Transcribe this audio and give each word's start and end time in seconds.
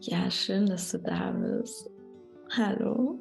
Ja, 0.00 0.30
schön, 0.30 0.66
dass 0.66 0.92
du 0.92 0.98
da 0.98 1.32
bist. 1.32 1.90
Hallo. 2.56 3.18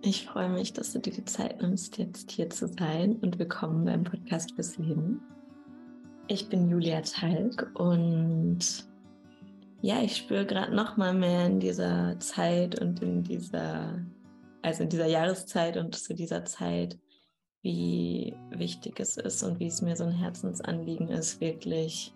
Ich 0.00 0.24
freue 0.24 0.48
mich, 0.48 0.72
dass 0.72 0.94
du 0.94 1.00
dir 1.00 1.12
die 1.12 1.24
Zeit 1.26 1.60
nimmst, 1.60 1.98
jetzt 1.98 2.30
hier 2.30 2.48
zu 2.48 2.66
sein 2.66 3.16
und 3.16 3.38
willkommen 3.38 3.84
beim 3.84 4.02
Podcast 4.02 4.54
fürs 4.54 4.78
Leben. 4.78 5.20
Ich 6.28 6.48
bin 6.48 6.70
Julia 6.70 7.02
Talg 7.02 7.70
und 7.74 8.86
ja, 9.82 10.00
ich 10.00 10.16
spüre 10.16 10.46
gerade 10.46 10.74
noch 10.74 10.96
mal 10.96 11.12
mehr 11.12 11.44
in 11.44 11.60
dieser 11.60 12.18
Zeit 12.20 12.80
und 12.80 13.02
in 13.02 13.22
dieser, 13.22 14.02
also 14.62 14.84
in 14.84 14.88
dieser 14.88 15.08
Jahreszeit 15.08 15.76
und 15.76 15.94
zu 15.94 16.14
dieser 16.14 16.46
Zeit, 16.46 16.98
wie 17.60 18.34
wichtig 18.48 18.98
es 18.98 19.18
ist 19.18 19.42
und 19.42 19.60
wie 19.60 19.66
es 19.66 19.82
mir 19.82 19.94
so 19.94 20.04
ein 20.04 20.12
Herzensanliegen 20.12 21.08
ist, 21.08 21.42
wirklich 21.42 22.15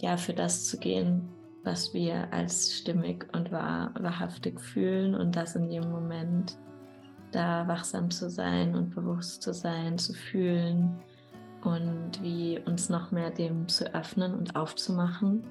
ja, 0.00 0.16
für 0.16 0.32
das 0.32 0.66
zu 0.66 0.78
gehen, 0.78 1.28
was 1.64 1.92
wir 1.92 2.32
als 2.32 2.72
stimmig 2.72 3.26
und 3.32 3.50
wahr, 3.50 3.92
wahrhaftig 3.98 4.60
fühlen 4.60 5.14
und 5.14 5.34
das 5.34 5.56
in 5.56 5.68
dem 5.68 5.90
Moment 5.90 6.56
da 7.32 7.66
wachsam 7.66 8.10
zu 8.10 8.30
sein 8.30 8.74
und 8.74 8.94
bewusst 8.94 9.42
zu 9.42 9.52
sein, 9.52 9.98
zu 9.98 10.14
fühlen 10.14 10.96
und 11.64 12.22
wie 12.22 12.60
uns 12.66 12.88
noch 12.88 13.10
mehr 13.10 13.30
dem 13.30 13.68
zu 13.68 13.92
öffnen 13.94 14.34
und 14.34 14.54
aufzumachen 14.54 15.42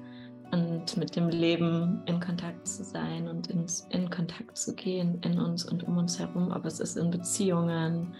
und 0.52 0.96
mit 0.96 1.16
dem 1.16 1.28
Leben 1.28 2.02
in 2.06 2.20
Kontakt 2.20 2.66
zu 2.66 2.84
sein 2.84 3.28
und 3.28 3.48
ins, 3.48 3.86
in 3.90 4.08
Kontakt 4.08 4.56
zu 4.56 4.74
gehen 4.74 5.20
in 5.22 5.38
uns 5.38 5.64
und 5.64 5.84
um 5.84 5.98
uns 5.98 6.18
herum, 6.18 6.50
ob 6.50 6.64
es 6.64 6.80
ist 6.80 6.96
in 6.96 7.10
Beziehungen, 7.10 8.14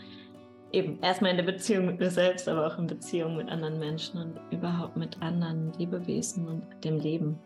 eben 0.72 1.00
erstmal 1.02 1.30
in 1.30 1.36
der 1.36 1.44
Beziehung 1.44 1.86
mit 1.86 1.98
mir 1.98 2.10
selbst, 2.10 2.48
aber 2.48 2.66
auch 2.66 2.78
in 2.78 2.86
Beziehung 2.86 3.36
mit 3.36 3.48
anderen 3.48 3.78
Menschen 3.78 4.20
und 4.20 4.40
überhaupt 4.50 4.96
mit 4.96 5.20
anderen 5.22 5.72
Lebewesen 5.78 6.46
und 6.48 6.66
dem 6.84 6.98
Leben 6.98 7.38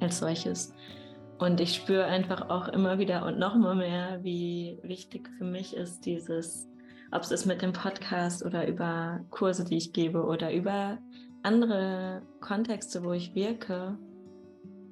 als 0.00 0.18
solches. 0.18 0.74
Und 1.38 1.60
ich 1.60 1.74
spüre 1.74 2.04
einfach 2.04 2.48
auch 2.48 2.68
immer 2.68 2.98
wieder 2.98 3.26
und 3.26 3.38
noch 3.38 3.56
mal 3.56 3.74
mehr, 3.74 4.22
wie 4.22 4.78
wichtig 4.82 5.28
für 5.36 5.44
mich 5.44 5.74
ist 5.74 6.06
dieses, 6.06 6.68
ob 7.10 7.22
es 7.22 7.30
ist 7.30 7.46
mit 7.46 7.60
dem 7.60 7.72
Podcast 7.72 8.44
oder 8.44 8.66
über 8.68 9.20
Kurse, 9.30 9.64
die 9.64 9.76
ich 9.76 9.92
gebe 9.92 10.24
oder 10.24 10.52
über 10.52 10.98
andere 11.42 12.22
Kontexte, 12.40 13.02
wo 13.04 13.12
ich 13.12 13.34
wirke. 13.34 13.98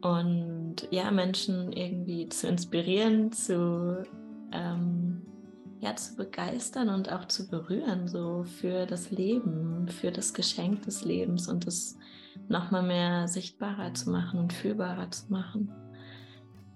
Und 0.02 0.88
ja, 0.90 1.10
Menschen 1.12 1.70
irgendwie 1.72 2.28
zu 2.28 2.48
inspirieren, 2.48 3.30
zu 3.30 4.02
ja, 5.82 5.96
zu 5.96 6.14
begeistern 6.14 6.88
und 6.90 7.10
auch 7.10 7.26
zu 7.26 7.48
berühren, 7.48 8.06
so 8.06 8.44
für 8.44 8.86
das 8.86 9.10
Leben, 9.10 9.88
für 9.88 10.12
das 10.12 10.32
Geschenk 10.32 10.82
des 10.82 11.04
Lebens 11.04 11.48
und 11.48 11.66
es 11.66 11.98
nochmal 12.48 12.84
mehr 12.84 13.26
sichtbarer 13.26 13.92
zu 13.92 14.10
machen 14.10 14.38
und 14.38 14.52
fühlbarer 14.52 15.10
zu 15.10 15.32
machen. 15.32 15.72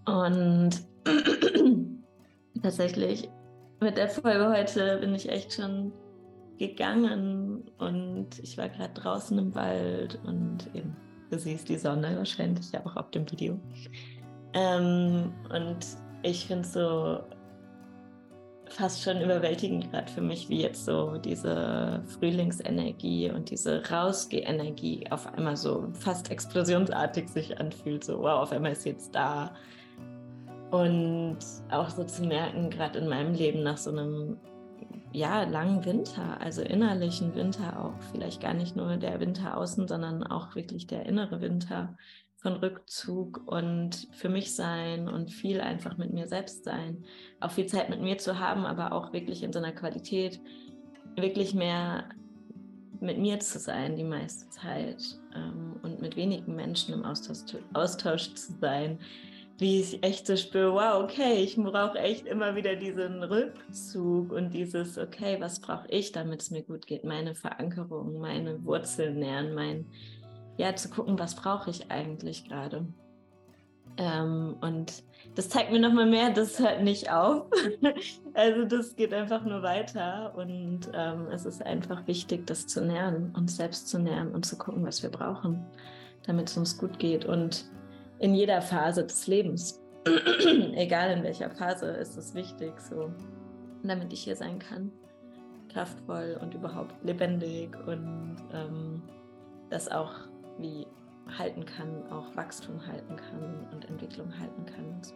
Und 0.07 0.71
tatsächlich 2.63 3.31
mit 3.81 3.97
der 3.97 4.09
Folge 4.09 4.49
heute 4.49 4.99
bin 4.99 5.15
ich 5.15 5.29
echt 5.29 5.53
schon 5.53 5.93
gegangen 6.59 7.63
und 7.79 8.41
ich 8.43 8.59
war 8.59 8.69
gerade 8.69 8.95
draußen 8.95 9.39
im 9.39 9.55
Wald 9.55 10.19
und 10.25 10.69
eben, 10.75 10.97
du 11.31 11.39
siehst 11.39 11.69
die 11.69 11.79
Sonne 11.79 12.17
wahrscheinlich 12.17 12.73
ja 12.73 12.85
auch 12.85 12.97
auf 12.97 13.13
dem 13.13 13.31
Video. 13.31 13.57
Ähm, 14.53 15.33
und 15.55 15.87
ich 16.25 16.47
finde 16.47 16.63
es 16.63 16.73
so 16.73 17.21
fast 18.69 19.03
schon 19.03 19.21
überwältigend 19.21 19.91
gerade 19.91 20.11
für 20.11 20.21
mich, 20.21 20.49
wie 20.49 20.63
jetzt 20.63 20.85
so 20.85 21.17
diese 21.19 22.03
Frühlingsenergie 22.19 23.31
und 23.31 23.51
diese 23.51 23.83
Rausgeh-Energie 23.89 25.07
auf 25.11 25.33
einmal 25.35 25.57
so 25.57 25.89
fast 25.93 26.31
explosionsartig 26.31 27.29
sich 27.29 27.59
anfühlt. 27.59 28.05
So, 28.05 28.19
wow, 28.19 28.43
auf 28.43 28.53
einmal 28.53 28.73
ist 28.73 28.85
jetzt 28.85 29.15
da. 29.15 29.55
Und 30.71 31.39
auch 31.71 31.91
so 31.91 32.05
zu 32.05 32.25
merken, 32.25 32.71
gerade 32.71 32.99
in 32.99 33.09
meinem 33.09 33.35
Leben 33.35 33.63
nach 33.63 33.79
so 33.79 33.91
einem 33.91 34.37
ja, 35.13 35.45
langen 35.45 35.85
Winter, 35.85 36.41
also 36.41 36.63
innerlichen 36.63 37.35
Winter 37.35 37.83
auch, 37.83 37.95
vielleicht 38.13 38.43
gar 38.43 38.53
nicht 38.53 38.77
nur 38.77 38.97
der 38.97 39.21
Winter 39.21 39.57
außen, 39.57 39.89
sondern 39.89 40.23
auch 40.25 40.55
wirklich 40.55 40.87
der 40.87 41.07
innere 41.07 41.41
Winter, 41.41 41.97
von 42.47 42.59
Rückzug 42.59 43.43
und 43.47 44.07
für 44.13 44.29
mich 44.29 44.55
sein 44.55 45.09
und 45.09 45.33
viel 45.33 45.61
einfach 45.61 45.97
mit 45.97 46.13
mir 46.13 46.29
selbst 46.29 46.63
sein. 46.63 47.03
Auch 47.41 47.51
viel 47.51 47.67
Zeit 47.67 47.91
mit 47.91 48.01
mir 48.01 48.19
zu 48.19 48.39
haben, 48.39 48.65
aber 48.67 48.93
auch 48.93 49.13
wirklich 49.13 49.43
in 49.43 49.53
so 49.53 49.59
einer 49.59 49.73
Qualität, 49.73 50.41
wirklich 51.17 51.55
mehr 51.55 52.09
mit 53.01 53.19
mir 53.19 53.41
zu 53.41 53.59
sein 53.59 53.97
die 53.97 54.05
meiste 54.05 54.49
Zeit 54.51 55.03
ähm, 55.35 55.75
und 55.83 56.01
mit 56.01 56.15
wenigen 56.15 56.55
Menschen 56.55 56.95
im 56.95 57.05
Austausch, 57.05 57.61
Austausch 57.75 58.33
zu 58.35 58.53
sein. 58.61 59.01
Wie 59.59 59.81
ich 59.81 60.05
echt 60.05 60.29
so 60.29 60.37
spüre, 60.37 60.73
wow, 60.73 61.03
okay, 61.03 61.43
ich 61.43 61.57
brauche 61.57 61.99
echt 61.99 62.27
immer 62.27 62.55
wieder 62.55 62.77
diesen 62.77 63.25
Rückzug 63.25 64.31
und 64.31 64.55
dieses, 64.55 64.99
okay, 64.99 65.39
was 65.41 65.59
brauche 65.59 65.89
ich, 65.89 66.13
damit 66.13 66.43
es 66.43 66.53
mir 66.53 66.63
gut 66.63 66.87
geht? 66.87 67.03
Meine 67.03 67.35
Verankerung, 67.35 68.21
meine 68.21 68.65
Wurzeln 68.65 69.19
nähren, 69.19 69.53
mein, 69.53 69.87
ja, 70.57 70.75
zu 70.75 70.89
gucken, 70.89 71.19
was 71.19 71.35
brauche 71.35 71.71
ich 71.71 71.91
eigentlich 71.91 72.49
gerade. 72.49 72.87
Ähm, 73.99 74.57
und 74.61 75.03
das 75.35 75.49
zeigt 75.49 75.73
mir 75.73 75.81
nochmal 75.81 76.07
mehr, 76.07 76.31
das 76.31 76.59
hört 76.59 76.83
nicht 76.83 77.11
auf. 77.11 77.47
also 78.35 78.65
das 78.65 78.95
geht 78.95 79.13
einfach 79.15 79.45
nur 79.45 79.63
weiter 79.63 80.35
und 80.37 80.91
ähm, 80.93 81.29
es 81.33 81.47
ist 81.47 81.65
einfach 81.65 82.07
wichtig, 82.07 82.47
das 82.47 82.67
zu 82.67 82.85
nähren, 82.85 83.35
uns 83.35 83.57
selbst 83.57 83.89
zu 83.89 83.99
nähren 83.99 84.35
und 84.35 84.45
zu 84.45 84.57
gucken, 84.59 84.85
was 84.85 85.03
wir 85.03 85.11
brauchen, 85.11 85.65
damit 86.27 86.51
es 86.51 86.57
uns 86.57 86.77
gut 86.77 86.99
geht. 86.99 87.25
Und 87.25 87.65
in 88.19 88.35
jeder 88.35 88.61
Phase 88.61 89.05
des 89.05 89.27
Lebens, 89.27 89.81
egal 90.75 91.11
in 91.11 91.23
welcher 91.23 91.51
Phase, 91.51 91.87
ist 91.87 92.17
es 92.17 92.35
wichtig, 92.35 92.79
so, 92.81 93.11
damit 93.83 94.13
ich 94.13 94.25
hier 94.25 94.37
sein 94.37 94.59
kann, 94.59 94.93
kraftvoll 95.73 96.39
und 96.41 96.55
überhaupt 96.55 96.95
lebendig 97.03 97.77
und 97.87 98.37
ähm, 98.53 99.03
das 99.71 99.89
auch 99.89 100.13
wie 100.59 100.87
halten 101.39 101.65
kann, 101.65 102.11
auch 102.11 102.35
Wachstum 102.37 102.85
halten 102.87 103.17
kann 103.17 103.67
und 103.73 103.85
Entwicklung 103.89 104.33
halten 104.39 104.65
kann. 104.65 105.03
So. 105.03 105.15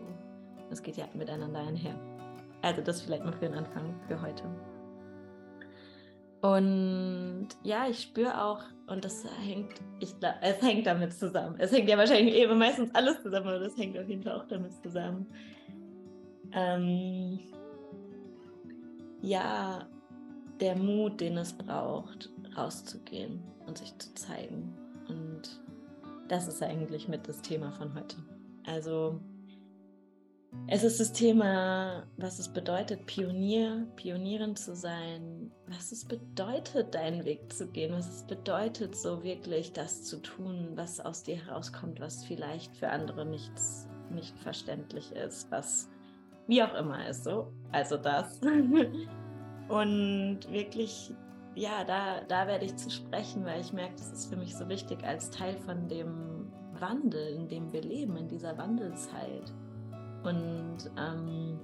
Das 0.69 0.83
geht 0.83 0.97
ja 0.97 1.07
miteinander 1.15 1.61
einher. 1.61 1.95
Also 2.63 2.83
das 2.83 3.03
vielleicht 3.03 3.25
mal 3.25 3.33
für 3.33 3.47
den 3.47 3.55
Anfang 3.55 3.95
für 4.07 4.21
heute. 4.21 4.45
Und 6.43 7.49
ja, 7.63 7.87
ich 7.89 8.01
spüre 8.01 8.43
auch, 8.43 8.63
und 8.87 9.05
das 9.05 9.25
hängt, 9.43 9.75
ich 9.99 10.19
glaube, 10.19 10.37
es 10.41 10.61
hängt 10.63 10.87
damit 10.87 11.13
zusammen. 11.13 11.57
Es 11.59 11.71
hängt 11.71 11.89
ja 11.89 11.99
wahrscheinlich 11.99 12.35
eben 12.35 12.59
meistens 12.59 12.95
alles 12.95 13.23
zusammen, 13.23 13.49
aber 13.49 13.59
das 13.59 13.77
hängt 13.77 13.99
auf 13.99 14.09
jeden 14.09 14.23
Fall 14.23 14.41
auch 14.41 14.47
damit 14.47 14.73
zusammen. 14.83 15.27
Ähm, 16.53 17.41
ja, 19.21 19.87
der 20.61 20.77
Mut, 20.77 21.21
den 21.21 21.37
es 21.37 21.53
braucht, 21.53 22.31
rauszugehen 22.57 23.43
und 23.67 23.79
sich 23.79 23.97
zu 23.99 24.15
zeigen 24.15 24.75
und 24.77 24.80
das 26.31 26.47
ist 26.47 26.63
eigentlich 26.63 27.09
mit 27.09 27.27
das 27.27 27.43
Thema 27.43 27.73
von 27.73 27.93
heute. 27.95 28.17
Also 28.65 29.21
es 30.69 30.85
ist 30.85 31.01
das 31.01 31.13
Thema, 31.13 32.05
was 32.17 32.39
es 32.39 32.49
bedeutet, 32.49 33.07
Pionier, 33.07 33.87
Pionierin 33.97 34.55
zu 34.55 34.77
sein, 34.77 35.51
was 35.67 35.91
es 35.91 36.05
bedeutet, 36.05 36.95
deinen 36.95 37.25
Weg 37.25 37.53
zu 37.53 37.67
gehen, 37.67 37.93
was 37.93 38.09
es 38.09 38.27
bedeutet, 38.27 38.97
so 38.97 39.25
wirklich 39.25 39.73
das 39.73 40.05
zu 40.05 40.19
tun, 40.19 40.71
was 40.75 41.01
aus 41.01 41.25
dir 41.25 41.37
herauskommt, 41.45 41.99
was 42.01 42.25
vielleicht 42.25 42.77
für 42.77 42.91
andere 42.91 43.27
nichts, 43.27 43.89
nicht 44.11 44.39
verständlich 44.39 45.13
ist, 45.13 45.51
was 45.51 45.89
wie 46.47 46.63
auch 46.63 46.75
immer 46.75 47.09
ist 47.09 47.25
so. 47.25 47.53
Also 47.73 47.97
das. 47.97 48.41
Und 49.69 50.41
wirklich 50.51 51.13
ja, 51.55 51.85
da, 51.85 52.21
da 52.29 52.47
werde 52.47 52.65
ich 52.65 52.77
zu 52.77 52.91
sprechen, 52.91 53.45
weil 53.45 53.61
ich 53.61 53.73
merke, 53.73 53.95
das 53.97 54.13
ist 54.13 54.31
für 54.31 54.37
mich 54.37 54.57
so 54.57 54.69
wichtig 54.69 55.03
als 55.05 55.31
Teil 55.31 55.57
von 55.59 55.89
dem 55.89 56.30
Wandel, 56.81 57.35
in 57.35 57.49
dem 57.49 57.73
wir 57.73 57.83
leben, 57.83 58.17
in 58.17 58.29
dieser 58.29 58.57
Wandelzeit 58.59 59.53
und 60.23 60.91
ähm, 60.99 61.59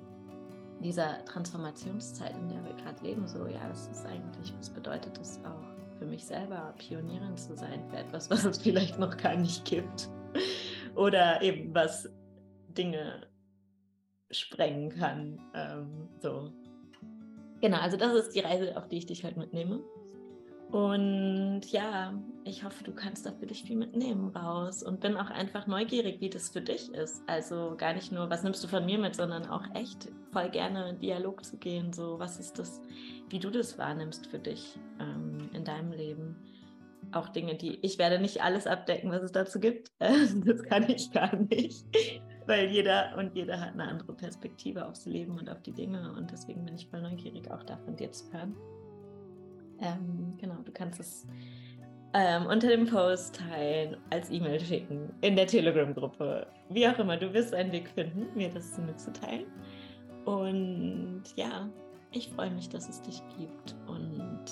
dieser 0.81 1.25
Transformationszeit, 1.25 2.35
in 2.37 2.49
der 2.49 2.65
wir 2.65 2.75
gerade 2.75 3.03
leben. 3.03 3.27
So, 3.27 3.47
ja, 3.47 3.69
das 3.69 3.89
ist 3.89 4.07
eigentlich, 4.07 4.55
was 4.57 4.71
bedeutet 4.71 5.19
das 5.19 5.41
auch 5.45 5.99
für 5.99 6.07
mich 6.07 6.25
selber, 6.25 6.75
Pionierin 6.79 7.37
zu 7.37 7.57
sein 7.57 7.83
für 7.89 7.97
etwas, 7.97 8.31
was 8.31 8.45
es 8.45 8.59
vielleicht 8.59 8.99
noch 8.99 9.17
gar 9.17 9.37
nicht 9.37 9.65
gibt 9.65 10.11
oder 10.95 11.41
eben 11.43 11.75
was 11.75 12.09
Dinge 12.77 13.27
sprengen 14.31 14.91
kann. 14.91 15.41
Ähm, 15.55 16.09
so, 16.21 16.53
Genau, 17.61 17.79
also 17.79 17.97
das 17.97 18.15
ist 18.15 18.35
die 18.35 18.41
Reise, 18.41 18.77
auf 18.77 18.89
die 18.89 18.99
ich 18.99 19.07
dich 19.07 19.25
halt 19.25 19.37
mitnehme. 19.37 19.81
Und 20.73 21.63
ja, 21.71 22.13
ich 22.45 22.65
hoffe, 22.65 22.83
du 22.83 22.93
kannst 22.93 23.25
da 23.25 23.33
für 23.33 23.47
dich 23.47 23.63
viel 23.63 23.77
mitnehmen 23.77 24.29
raus 24.37 24.83
und 24.83 25.01
bin 25.01 25.17
auch 25.17 25.31
einfach 25.31 25.67
neugierig, 25.67 26.21
wie 26.21 26.29
das 26.29 26.49
für 26.49 26.61
dich 26.61 26.93
ist. 26.93 27.23
Also 27.29 27.75
gar 27.77 27.95
nicht 27.95 28.11
nur, 28.11 28.31
was 28.31 28.43
nimmst 28.43 28.65
du 28.65 28.69
von 28.69 28.85
mir 28.85 28.99
mit, 28.99 29.15
sondern 29.15 29.47
auch 29.47 29.63
echt 29.75 30.09
voll 30.33 30.51
gerne 30.51 30.89
in 30.91 30.99
Dialog 30.99 31.45
zu 31.45 31.57
gehen. 31.57 31.93
So, 31.93 32.19
was 32.19 32.39
ist 32.41 32.59
das, 32.59 32.81
wie 33.29 33.39
du 33.39 33.51
das 33.51 33.79
wahrnimmst 33.79 34.27
für 34.27 34.39
dich 34.39 34.79
ähm, 35.01 35.49
in 35.53 35.65
deinem 35.65 35.93
Leben? 35.93 36.37
auch 37.13 37.29
Dinge, 37.29 37.55
die 37.55 37.79
ich 37.83 37.99
werde 37.99 38.19
nicht 38.19 38.43
alles 38.43 38.67
abdecken, 38.67 39.11
was 39.11 39.23
es 39.23 39.33
dazu 39.33 39.61
gibt. 39.61 39.93
Das 40.01 40.63
kann 40.65 40.89
ich 40.89 41.11
gar 41.13 41.35
nicht, 41.37 41.85
weil 42.47 42.69
jeder 42.69 43.17
und 43.17 43.35
jeder 43.35 43.61
hat 43.61 43.75
eine 43.75 43.85
andere 43.85 44.13
Perspektive 44.15 44.87
aufs 44.87 45.07
Leben 45.07 45.39
und 45.39 45.49
auf 45.49 45.63
die 45.63 45.73
Dinge 45.73 46.13
und 46.13 46.31
deswegen 46.31 46.65
bin 46.65 46.75
ich 46.75 46.89
voll 46.89 47.03
neugierig, 47.03 47.51
auch 47.51 47.63
davon 47.63 47.97
dir 47.97 48.11
zu 48.11 48.33
hören. 48.33 48.57
Ähm, 49.81 50.37
genau, 50.41 50.57
du 50.65 50.73
kannst 50.73 51.01
es 51.01 51.27
ähm, 52.15 52.47
unter 52.47 52.69
dem 52.69 52.87
Post 52.87 53.37
teilen, 53.37 53.97
als 54.11 54.31
E-Mail 54.31 54.59
schicken, 54.59 55.13
in 55.21 55.37
der 55.37 55.47
Telegram-Gruppe, 55.47 56.47
wie 56.71 56.89
auch 56.89 56.99
immer. 56.99 57.17
Du 57.17 57.33
wirst 57.35 57.55
einen 57.55 57.73
Weg 57.73 57.89
finden, 57.91 58.27
mir 58.35 58.49
das 58.49 58.79
mitzuteilen. 58.79 59.47
Und 60.25 61.25
ja, 61.37 61.69
ich 62.13 62.31
freue 62.31 62.51
mich, 62.51 62.69
dass 62.69 62.89
es 62.89 63.03
dich 63.03 63.23
gibt 63.39 63.75
und 63.87 64.45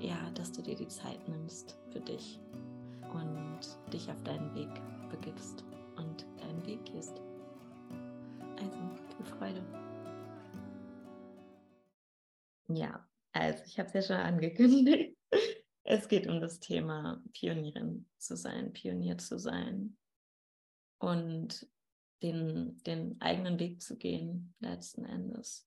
ja, 0.00 0.16
dass 0.34 0.52
du 0.52 0.62
dir 0.62 0.74
die 0.74 0.88
Zeit 0.88 1.28
nimmst 1.28 1.78
für 1.92 2.00
dich 2.00 2.40
und 3.12 3.60
dich 3.92 4.10
auf 4.10 4.22
deinen 4.22 4.54
Weg 4.54 4.70
begibst 5.10 5.64
und 5.96 6.26
deinen 6.40 6.66
Weg 6.66 6.84
gehst. 6.86 7.20
Also, 8.58 8.78
viel 9.16 9.26
Freude. 9.38 9.62
Ja, 12.68 13.04
also 13.40 13.62
ich 13.66 13.78
habe 13.78 13.88
es 13.88 13.94
ja 13.94 14.02
schon 14.02 14.24
angekündigt. 14.24 15.16
Es 15.88 16.08
geht 16.08 16.26
um 16.26 16.40
das 16.40 16.58
Thema 16.58 17.22
Pionierin 17.32 18.08
zu 18.18 18.36
sein, 18.36 18.72
Pionier 18.72 19.18
zu 19.18 19.38
sein 19.38 19.96
und 20.98 21.64
den, 22.24 22.82
den 22.82 23.20
eigenen 23.20 23.60
Weg 23.60 23.80
zu 23.80 23.96
gehen, 23.96 24.52
letzten 24.58 25.04
Endes. 25.04 25.64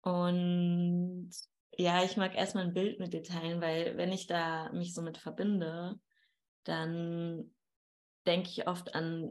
Und 0.00 1.30
ja, 1.76 2.02
ich 2.02 2.16
mag 2.16 2.34
erstmal 2.34 2.64
ein 2.64 2.74
Bild 2.74 2.98
mit 2.98 3.12
dir 3.12 3.22
teilen, 3.22 3.60
weil 3.60 3.96
wenn 3.96 4.10
ich 4.10 4.26
da 4.26 4.72
mich 4.72 4.94
so 4.94 5.02
mit 5.02 5.16
verbinde, 5.16 6.00
dann 6.64 7.54
denke 8.26 8.48
ich 8.48 8.66
oft 8.66 8.96
an 8.96 9.30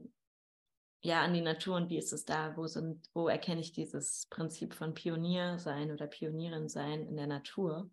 ja 1.02 1.22
an 1.22 1.34
die 1.34 1.42
Natur 1.42 1.76
und 1.76 1.90
wie 1.90 1.98
ist 1.98 2.14
es 2.14 2.26
da, 2.26 2.56
wo 2.56 2.68
sind, 2.68 3.10
wo 3.14 3.28
erkenne 3.28 3.62
ich 3.62 3.72
dieses 3.72 4.28
Prinzip 4.30 4.74
von 4.74 4.94
Pionier 4.94 5.58
sein 5.58 5.92
oder 5.92 6.08
Pionierin 6.08 6.70
sein 6.70 7.08
in 7.08 7.18
der 7.18 7.28
Natur? 7.28 7.90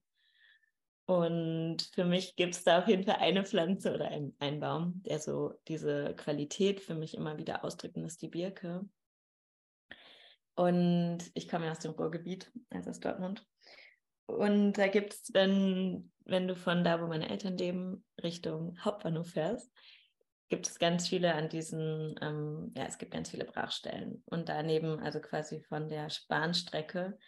Und 1.06 1.90
für 1.94 2.04
mich 2.04 2.36
gibt 2.36 2.54
es 2.54 2.64
da 2.64 2.80
auf 2.80 2.88
jeden 2.88 3.04
Fall 3.04 3.16
eine 3.16 3.42
Pflanze 3.42 3.94
oder 3.94 4.08
ein, 4.08 4.34
ein 4.40 4.60
Baum, 4.60 5.02
der 5.06 5.18
so 5.18 5.54
diese 5.66 6.14
Qualität 6.16 6.80
für 6.80 6.94
mich 6.94 7.16
immer 7.16 7.38
wieder 7.38 7.62
das 7.62 7.76
ist 7.82 8.20
die 8.20 8.28
Birke. 8.28 8.86
Und 10.54 11.18
ich 11.32 11.48
komme 11.48 11.64
ja 11.64 11.70
aus 11.70 11.78
dem 11.78 11.92
Ruhrgebiet, 11.92 12.52
also 12.68 12.90
aus 12.90 13.00
Dortmund. 13.00 13.46
Und 14.26 14.74
da 14.74 14.88
gibt 14.88 15.14
es, 15.14 15.30
wenn, 15.32 16.12
wenn 16.26 16.46
du 16.46 16.54
von 16.54 16.84
da, 16.84 17.00
wo 17.00 17.06
meine 17.06 17.30
Eltern 17.30 17.56
leben, 17.56 18.04
Richtung 18.22 18.78
Hauptbahnhof 18.84 19.30
fährst, 19.30 19.72
gibt 20.48 20.66
es 20.66 20.78
ganz 20.78 21.08
viele 21.08 21.34
an 21.34 21.48
diesen, 21.48 22.14
ähm, 22.22 22.72
ja, 22.74 22.84
es 22.84 22.98
gibt 22.98 23.12
ganz 23.12 23.30
viele 23.30 23.44
Brachstellen. 23.44 24.22
Und 24.26 24.48
daneben, 24.48 24.98
also 25.00 25.20
quasi 25.20 25.60
von 25.60 25.88
der 25.88 26.08
Bahnstrecke, 26.28 27.18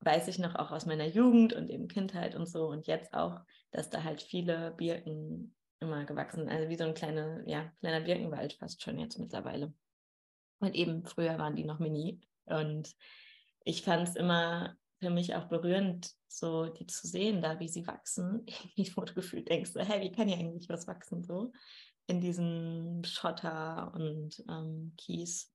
weiß 0.00 0.28
ich 0.28 0.38
noch 0.38 0.54
auch 0.56 0.70
aus 0.70 0.86
meiner 0.86 1.06
Jugend 1.06 1.52
und 1.52 1.70
eben 1.70 1.88
Kindheit 1.88 2.34
und 2.34 2.46
so 2.46 2.66
und 2.66 2.86
jetzt 2.86 3.14
auch, 3.14 3.40
dass 3.70 3.88
da 3.88 4.02
halt 4.02 4.20
viele 4.20 4.72
Birken 4.72 5.54
immer 5.80 6.04
gewachsen 6.04 6.40
sind. 6.40 6.50
Also 6.50 6.68
wie 6.68 6.76
so 6.76 6.84
ein 6.84 6.94
kleine, 6.94 7.42
ja, 7.46 7.72
kleiner 7.80 8.04
Birkenwald 8.04 8.54
fast 8.54 8.82
schon 8.82 8.98
jetzt 8.98 9.18
mittlerweile. 9.18 9.72
Und 10.58 10.74
eben 10.74 11.04
früher 11.04 11.38
waren 11.38 11.56
die 11.56 11.64
noch 11.64 11.78
mini. 11.78 12.20
Und 12.44 12.94
ich 13.64 13.82
fand 13.82 14.08
es 14.08 14.16
immer 14.16 14.76
für 14.98 15.10
mich 15.10 15.34
auch 15.34 15.48
berührend, 15.48 16.12
so 16.28 16.66
die 16.66 16.86
zu 16.86 17.06
sehen, 17.06 17.42
da 17.42 17.58
wie 17.58 17.68
sie 17.68 17.86
wachsen. 17.86 18.46
Irgendwie, 18.76 18.96
wo 18.96 19.02
du 19.02 19.14
gefühlt 19.14 19.48
denkst, 19.48 19.72
hey, 19.76 20.00
wie 20.00 20.12
kann 20.12 20.28
hier 20.28 20.38
eigentlich 20.38 20.68
was 20.68 20.86
wachsen 20.86 21.24
so? 21.24 21.52
In 22.06 22.20
diesem 22.20 23.02
Schotter 23.04 23.92
und 23.94 24.42
ähm, 24.48 24.92
Kies, 24.96 25.52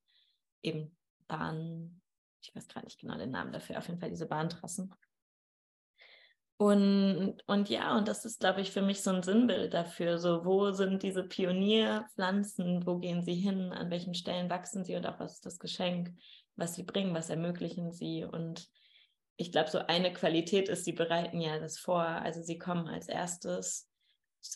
eben 0.61 0.95
Bahn, 1.27 2.01
ich 2.41 2.55
weiß 2.55 2.67
gerade 2.67 2.85
nicht 2.85 2.99
genau 2.99 3.17
den 3.17 3.31
Namen 3.31 3.51
dafür, 3.51 3.77
auf 3.77 3.88
jeden 3.88 3.99
Fall 3.99 4.09
diese 4.09 4.27
Bahntrassen. 4.27 4.94
Und, 6.59 7.38
und 7.45 7.69
ja, 7.69 7.95
und 7.95 8.07
das 8.07 8.25
ist, 8.25 8.39
glaube 8.39 8.61
ich, 8.61 8.71
für 8.71 8.81
mich 8.81 9.03
so 9.03 9.11
ein 9.11 9.21
Sinnbild 9.21 9.75
dafür. 9.75 10.17
So, 10.17 10.44
wo 10.44 10.71
sind 10.71 11.03
diese 11.03 11.23
Pionierpflanzen? 11.23 12.88
Wo 12.88 12.97
gehen 12.97 13.23
sie 13.23 13.35
hin? 13.35 13.71
An 13.71 13.91
welchen 13.91 14.15
Stellen 14.15 14.50
wachsen 14.50 14.83
sie? 14.83 14.95
Und 14.95 15.05
auch 15.05 15.19
was 15.19 15.33
ist 15.35 15.45
das 15.45 15.59
Geschenk, 15.59 16.17
was 16.55 16.73
sie 16.73 16.83
bringen? 16.83 17.13
Was 17.13 17.29
ermöglichen 17.29 17.91
sie? 17.91 18.23
Und 18.23 18.67
ich 19.35 19.51
glaube, 19.51 19.69
so 19.69 19.77
eine 19.77 20.11
Qualität 20.11 20.67
ist, 20.67 20.83
sie 20.83 20.93
bereiten 20.93 21.39
ja 21.39 21.59
das 21.59 21.77
vor. 21.77 22.01
Also 22.01 22.41
sie 22.41 22.57
kommen 22.57 22.88
als 22.88 23.07
erstes 23.07 23.87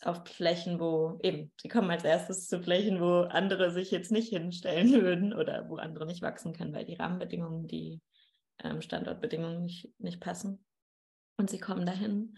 auf 0.03 0.25
Flächen, 0.27 0.79
wo 0.79 1.19
eben, 1.21 1.51
sie 1.61 1.67
kommen 1.67 1.89
als 1.91 2.03
erstes 2.03 2.47
zu 2.47 2.61
Flächen, 2.61 2.99
wo 2.99 3.21
andere 3.21 3.71
sich 3.71 3.91
jetzt 3.91 4.11
nicht 4.11 4.29
hinstellen 4.29 4.91
würden 5.01 5.33
oder 5.33 5.69
wo 5.69 5.77
andere 5.77 6.05
nicht 6.05 6.21
wachsen 6.21 6.53
können, 6.53 6.73
weil 6.73 6.85
die 6.85 6.95
Rahmenbedingungen, 6.95 7.67
die 7.67 8.01
ähm, 8.63 8.81
Standortbedingungen 8.81 9.61
nicht, 9.61 9.89
nicht 9.99 10.21
passen. 10.21 10.63
Und 11.37 11.49
sie 11.49 11.59
kommen 11.59 11.85
dahin 11.85 12.37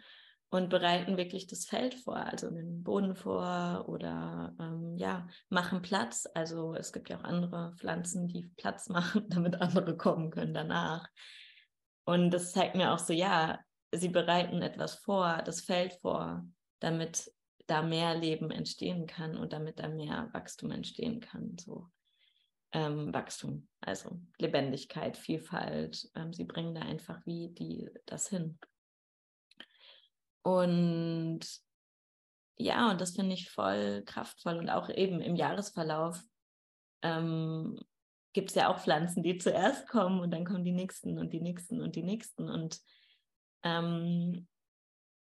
und 0.50 0.70
bereiten 0.70 1.18
wirklich 1.18 1.48
das 1.48 1.66
Feld 1.66 1.96
vor, 1.96 2.16
also 2.16 2.50
den 2.52 2.84
Boden 2.84 3.16
vor 3.16 3.86
oder 3.88 4.56
ähm, 4.60 4.96
ja, 4.98 5.28
machen 5.50 5.82
Platz. 5.82 6.28
Also 6.36 6.76
es 6.76 6.94
gibt 6.94 7.10
ja 7.10 7.18
auch 7.18 7.24
andere 7.24 7.74
Pflanzen, 7.78 8.28
die 8.28 8.52
Platz 8.58 8.88
machen, 8.90 9.26
damit 9.30 9.62
andere 9.62 9.98
kommen 9.98 10.30
können 10.30 10.54
danach. 10.54 11.08
Und 12.06 12.32
das 12.32 12.52
zeigt 12.52 12.76
mir 12.76 12.92
auch 12.94 13.00
so, 13.00 13.14
ja, 13.14 13.60
sie 13.92 14.10
bereiten 14.10 14.62
etwas 14.62 14.96
vor, 14.96 15.42
das 15.44 15.62
Feld 15.62 15.94
vor, 16.02 16.46
damit 16.84 17.32
da 17.68 17.82
mehr 17.82 18.14
Leben 18.14 18.52
entstehen 18.52 19.08
kann 19.08 19.38
und 19.38 19.54
damit 19.54 19.80
da 19.80 19.88
mehr 19.88 20.30
Wachstum 20.34 20.72
entstehen 20.72 21.22
kann. 21.22 21.58
So 21.58 21.90
ähm, 22.74 23.14
Wachstum, 23.14 23.70
also 23.80 24.20
Lebendigkeit, 24.38 25.16
Vielfalt. 25.16 26.10
Ähm, 26.16 26.34
sie 26.34 26.44
bringen 26.44 26.76
da 26.76 26.82
einfach 26.82 27.26
wie 27.26 27.50
die 27.50 27.90
das 28.06 28.28
hin. 28.28 28.60
Und 30.42 31.40
ja, 32.58 32.92
und 32.92 33.00
das 33.00 33.16
finde 33.16 33.34
ich 33.34 33.50
voll 33.50 34.04
kraftvoll 34.06 34.58
und 34.58 34.70
auch 34.70 34.90
eben 34.90 35.22
im 35.22 35.36
Jahresverlauf 35.36 36.22
ähm, 37.02 37.80
gibt 38.34 38.50
es 38.50 38.56
ja 38.56 38.68
auch 38.68 38.80
Pflanzen, 38.80 39.24
die 39.24 39.38
zuerst 39.38 39.88
kommen 39.88 40.20
und 40.20 40.32
dann 40.32 40.44
kommen 40.44 40.66
die 40.66 40.74
nächsten 40.74 41.18
und 41.18 41.32
die 41.32 41.42
nächsten 41.42 41.82
und 41.82 41.96
die 41.96 42.04
nächsten. 42.04 42.50
Und 42.50 42.80
ähm, 43.64 44.48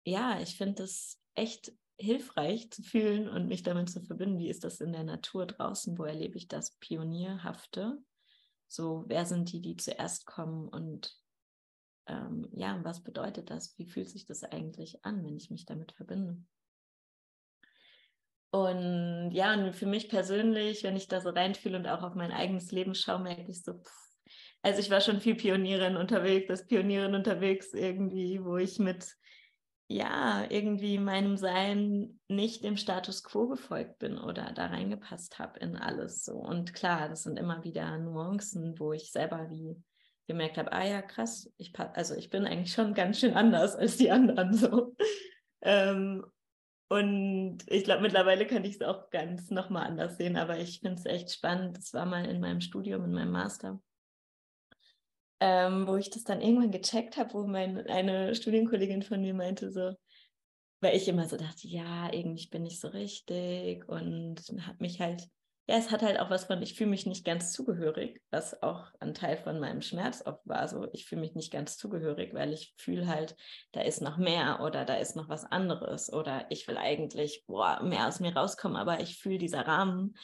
ja, 0.03 0.39
ich 0.41 0.57
finde 0.57 0.83
es 0.83 1.21
echt 1.35 1.71
hilfreich 1.97 2.71
zu 2.71 2.83
fühlen 2.83 3.29
und 3.29 3.47
mich 3.47 3.63
damit 3.63 3.89
zu 3.89 4.01
verbinden. 4.01 4.39
Wie 4.39 4.49
ist 4.49 4.63
das 4.63 4.81
in 4.81 4.91
der 4.91 5.03
Natur 5.03 5.45
draußen? 5.45 5.97
Wo 5.97 6.03
erlebe 6.03 6.37
ich 6.37 6.47
das 6.47 6.71
Pionierhafte? 6.79 7.97
So, 8.67 9.05
wer 9.07 9.25
sind 9.25 9.51
die, 9.51 9.61
die 9.61 9.77
zuerst 9.77 10.25
kommen 10.25 10.67
und 10.67 11.15
ähm, 12.07 12.47
ja, 12.51 12.79
was 12.83 13.03
bedeutet 13.03 13.49
das? 13.49 13.77
Wie 13.77 13.85
fühlt 13.85 14.09
sich 14.09 14.25
das 14.25 14.43
eigentlich 14.43 15.03
an, 15.05 15.23
wenn 15.23 15.37
ich 15.37 15.49
mich 15.49 15.65
damit 15.65 15.91
verbinde? 15.93 16.43
Und 18.51 19.31
ja, 19.31 19.53
und 19.53 19.75
für 19.75 19.85
mich 19.85 20.07
persönlich, 20.07 20.83
wenn 20.83 20.95
ich 20.95 21.07
da 21.07 21.19
so 21.19 21.29
reinfühle 21.29 21.77
und 21.77 21.87
auch 21.87 22.03
auf 22.03 22.15
mein 22.15 22.31
eigenes 22.31 22.71
Leben 22.71 22.95
schaue, 22.95 23.19
merke 23.19 23.51
ich 23.51 23.63
so, 23.63 23.73
pff, 23.73 24.05
also 24.61 24.79
ich 24.79 24.89
war 24.89 25.01
schon 25.01 25.19
viel 25.19 25.35
Pionierin 25.35 25.97
unterwegs, 25.97 26.47
das 26.47 26.65
Pionierin 26.65 27.15
unterwegs 27.15 27.73
irgendwie, 27.73 28.43
wo 28.43 28.57
ich 28.57 28.79
mit 28.79 29.15
ja, 29.87 30.45
irgendwie 30.49 30.97
meinem 30.97 31.37
Sein 31.37 32.19
nicht 32.27 32.63
dem 32.63 32.75
Status 32.75 33.23
quo 33.23 33.47
gefolgt 33.47 33.99
bin 33.99 34.17
oder 34.17 34.51
da 34.51 34.67
reingepasst 34.67 35.37
habe 35.37 35.59
in 35.59 35.75
alles 35.75 36.25
so. 36.25 36.33
Und 36.33 36.73
klar, 36.73 37.07
das 37.07 37.23
sind 37.23 37.37
immer 37.37 37.63
wieder 37.63 37.97
Nuancen, 37.99 38.79
wo 38.79 38.93
ich 38.93 39.11
selber 39.11 39.49
wie 39.49 39.81
gemerkt 40.27 40.57
habe, 40.57 40.71
ah 40.71 40.85
ja, 40.85 41.03
krass, 41.03 41.53
ich 41.57 41.71
also 41.77 42.15
ich 42.15 42.31
bin 42.31 42.45
eigentlich 42.45 42.73
schon 42.73 42.95
ganz 42.95 43.19
schön 43.19 43.35
anders 43.35 43.75
als 43.75 43.97
die 43.97 44.09
anderen 44.09 44.53
so. 44.53 44.95
Ähm, 45.61 46.25
und 46.87 47.59
ich 47.67 47.83
glaube, 47.83 48.01
mittlerweile 48.01 48.47
kann 48.47 48.63
ich 48.63 48.75
es 48.75 48.81
auch 48.81 49.09
ganz 49.11 49.51
nochmal 49.51 49.87
anders 49.87 50.17
sehen, 50.17 50.35
aber 50.35 50.57
ich 50.57 50.79
finde 50.79 50.99
es 50.99 51.05
echt 51.05 51.31
spannend. 51.31 51.77
Das 51.77 51.93
war 51.93 52.05
mal 52.05 52.25
in 52.25 52.39
meinem 52.39 52.61
Studium, 52.61 53.03
in 53.05 53.13
meinem 53.13 53.31
Master 53.31 53.79
ähm, 55.39 55.87
wo 55.87 55.95
ich 55.95 56.09
das 56.09 56.23
dann 56.23 56.41
irgendwann 56.41 56.71
gecheckt 56.71 57.17
habe, 57.17 57.33
wo 57.33 57.45
mein, 57.45 57.85
eine 57.87 58.35
Studienkollegin 58.35 59.03
von 59.03 59.21
mir 59.21 59.33
meinte 59.33 59.71
so, 59.71 59.93
weil 60.81 60.95
ich 60.95 61.07
immer 61.07 61.27
so 61.27 61.37
dachte, 61.37 61.67
ja, 61.67 62.11
irgendwie 62.11 62.47
bin 62.47 62.65
ich 62.65 62.79
so 62.79 62.87
richtig 62.89 63.87
und 63.89 64.41
habe 64.61 64.77
mich 64.79 64.99
halt, 64.99 65.27
ja, 65.67 65.77
es 65.77 65.89
hat 65.89 66.03
halt 66.03 66.19
auch 66.19 66.29
was 66.29 66.45
von, 66.45 66.61
ich 66.61 66.75
fühle 66.75 66.91
mich 66.91 67.07
nicht 67.07 67.25
ganz 67.25 67.51
zugehörig, 67.51 68.21
was 68.29 68.61
auch 68.61 68.85
ein 68.99 69.15
Teil 69.15 69.35
von 69.35 69.59
meinem 69.59 69.81
Schmerz 69.81 70.21
oft 70.25 70.45
war, 70.45 70.67
so 70.67 70.87
ich 70.93 71.05
fühle 71.05 71.21
mich 71.21 71.33
nicht 71.33 71.51
ganz 71.51 71.77
zugehörig, 71.77 72.33
weil 72.35 72.53
ich 72.53 72.75
fühle 72.77 73.07
halt, 73.07 73.35
da 73.71 73.81
ist 73.81 74.01
noch 74.01 74.17
mehr 74.17 74.59
oder 74.61 74.85
da 74.85 74.95
ist 74.95 75.15
noch 75.15 75.27
was 75.27 75.43
anderes 75.43 76.13
oder 76.13 76.45
ich 76.49 76.67
will 76.67 76.77
eigentlich, 76.77 77.45
boah, 77.47 77.81
mehr 77.81 78.07
aus 78.07 78.19
mir 78.19 78.35
rauskommen, 78.35 78.77
aber 78.77 78.99
ich 78.99 79.17
fühle 79.17 79.39
dieser 79.39 79.65
Rahmen 79.65 80.15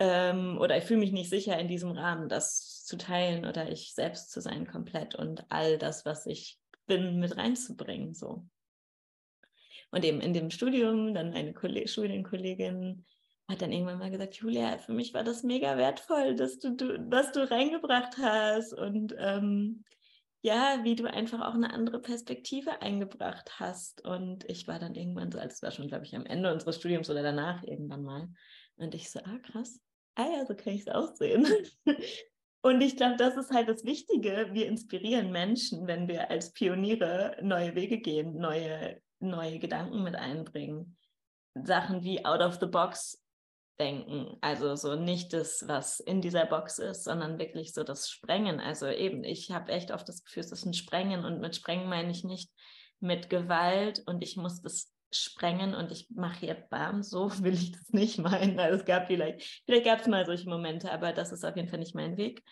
ähm, 0.00 0.58
oder 0.58 0.78
ich 0.78 0.84
fühle 0.84 1.00
mich 1.00 1.12
nicht 1.12 1.30
sicher 1.30 1.58
in 1.58 1.68
diesem 1.68 1.92
Rahmen, 1.92 2.28
das 2.28 2.84
zu 2.84 2.96
teilen 2.96 3.44
oder 3.44 3.70
ich 3.70 3.94
selbst 3.94 4.32
zu 4.32 4.40
sein 4.40 4.66
komplett 4.66 5.14
und 5.14 5.44
all 5.50 5.78
das, 5.78 6.04
was 6.06 6.26
ich 6.26 6.58
bin, 6.86 7.20
mit 7.20 7.36
reinzubringen. 7.36 8.14
So. 8.14 8.46
Und 9.90 10.04
eben 10.04 10.20
in 10.20 10.32
dem 10.32 10.50
Studium, 10.50 11.14
dann 11.14 11.34
eine 11.34 11.52
Kolleg 11.52 11.88
Studienkollegin 11.88 13.04
hat 13.48 13.62
dann 13.62 13.72
irgendwann 13.72 13.98
mal 13.98 14.10
gesagt, 14.10 14.36
Julia, 14.36 14.78
für 14.78 14.92
mich 14.92 15.12
war 15.12 15.24
das 15.24 15.42
mega 15.42 15.76
wertvoll, 15.76 16.34
dass 16.34 16.58
du, 16.58 16.76
du 16.76 17.10
was 17.10 17.32
du 17.32 17.50
reingebracht 17.50 18.16
hast 18.18 18.72
und 18.72 19.14
ähm, 19.18 19.84
ja, 20.42 20.78
wie 20.82 20.96
du 20.96 21.04
einfach 21.04 21.40
auch 21.40 21.54
eine 21.54 21.72
andere 21.74 22.00
Perspektive 22.00 22.80
eingebracht 22.80 23.60
hast. 23.60 24.02
Und 24.02 24.48
ich 24.48 24.66
war 24.66 24.78
dann 24.78 24.94
irgendwann 24.94 25.30
so, 25.30 25.38
als 25.38 25.62
war 25.62 25.70
schon, 25.70 25.88
glaube 25.88 26.06
ich, 26.06 26.16
am 26.16 26.24
Ende 26.24 26.50
unseres 26.50 26.76
Studiums 26.76 27.10
oder 27.10 27.22
danach 27.22 27.62
irgendwann 27.64 28.02
mal. 28.02 28.28
Und 28.76 28.94
ich 28.94 29.10
so, 29.10 29.20
ah, 29.20 29.38
krass. 29.42 29.80
Ah 30.14 30.26
ja, 30.26 30.46
so 30.46 30.54
kann 30.54 30.74
ich 30.74 30.82
es 30.82 30.88
auch 30.88 31.14
sehen. 31.14 31.46
Und 32.62 32.82
ich 32.82 32.96
glaube, 32.96 33.16
das 33.16 33.36
ist 33.36 33.52
halt 33.52 33.68
das 33.68 33.84
Wichtige. 33.84 34.50
Wir 34.52 34.66
inspirieren 34.66 35.32
Menschen, 35.32 35.86
wenn 35.86 36.08
wir 36.08 36.30
als 36.30 36.52
Pioniere 36.52 37.36
neue 37.42 37.74
Wege 37.74 37.98
gehen, 37.98 38.36
neue, 38.36 39.00
neue 39.18 39.58
Gedanken 39.58 40.02
mit 40.02 40.14
einbringen. 40.14 40.98
Sachen 41.54 42.02
wie 42.02 42.24
out 42.24 42.40
of 42.40 42.58
the 42.60 42.66
box 42.66 43.18
denken. 43.78 44.36
Also 44.42 44.76
so 44.76 44.94
nicht 44.94 45.32
das, 45.32 45.66
was 45.66 46.00
in 46.00 46.20
dieser 46.20 46.44
Box 46.44 46.78
ist, 46.78 47.04
sondern 47.04 47.38
wirklich 47.38 47.72
so 47.72 47.82
das 47.82 48.10
Sprengen. 48.10 48.60
Also 48.60 48.86
eben, 48.86 49.24
ich 49.24 49.50
habe 49.50 49.72
echt 49.72 49.90
oft 49.90 50.06
das 50.06 50.22
Gefühl, 50.22 50.42
es 50.42 50.52
ist 50.52 50.66
ein 50.66 50.74
Sprengen 50.74 51.24
und 51.24 51.40
mit 51.40 51.56
Sprengen 51.56 51.88
meine 51.88 52.10
ich 52.10 52.22
nicht 52.22 52.52
mit 53.00 53.30
Gewalt 53.30 54.02
und 54.06 54.22
ich 54.22 54.36
muss 54.36 54.60
das 54.60 54.92
sprengen 55.12 55.74
und 55.74 55.90
ich 55.90 56.08
mache 56.10 56.40
hier 56.40 56.54
bam, 56.54 57.02
so 57.02 57.30
will 57.42 57.54
ich 57.54 57.72
das 57.72 57.90
nicht 57.90 58.18
meinen. 58.18 58.58
Also 58.58 58.78
es 58.78 58.84
gab 58.84 59.06
vielleicht, 59.06 59.62
vielleicht 59.64 59.84
gab 59.84 60.00
es 60.00 60.06
mal 60.06 60.26
solche 60.26 60.48
Momente, 60.48 60.90
aber 60.92 61.12
das 61.12 61.32
ist 61.32 61.44
auf 61.44 61.56
jeden 61.56 61.68
Fall 61.68 61.78
nicht 61.78 61.94
mein 61.94 62.16
Weg. 62.16 62.42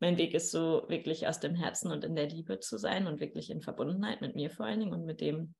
Mein 0.00 0.18
Weg 0.18 0.34
ist 0.34 0.50
so 0.50 0.84
wirklich 0.88 1.26
aus 1.26 1.40
dem 1.40 1.54
Herzen 1.54 1.90
und 1.90 2.04
in 2.04 2.16
der 2.16 2.28
Liebe 2.28 2.60
zu 2.60 2.78
sein 2.78 3.06
und 3.06 3.20
wirklich 3.20 3.50
in 3.50 3.62
Verbundenheit 3.62 4.20
mit 4.20 4.34
mir 4.34 4.50
vor 4.50 4.66
allen 4.66 4.80
Dingen 4.80 4.92
und 4.92 5.04
mit 5.04 5.20
dem 5.20 5.54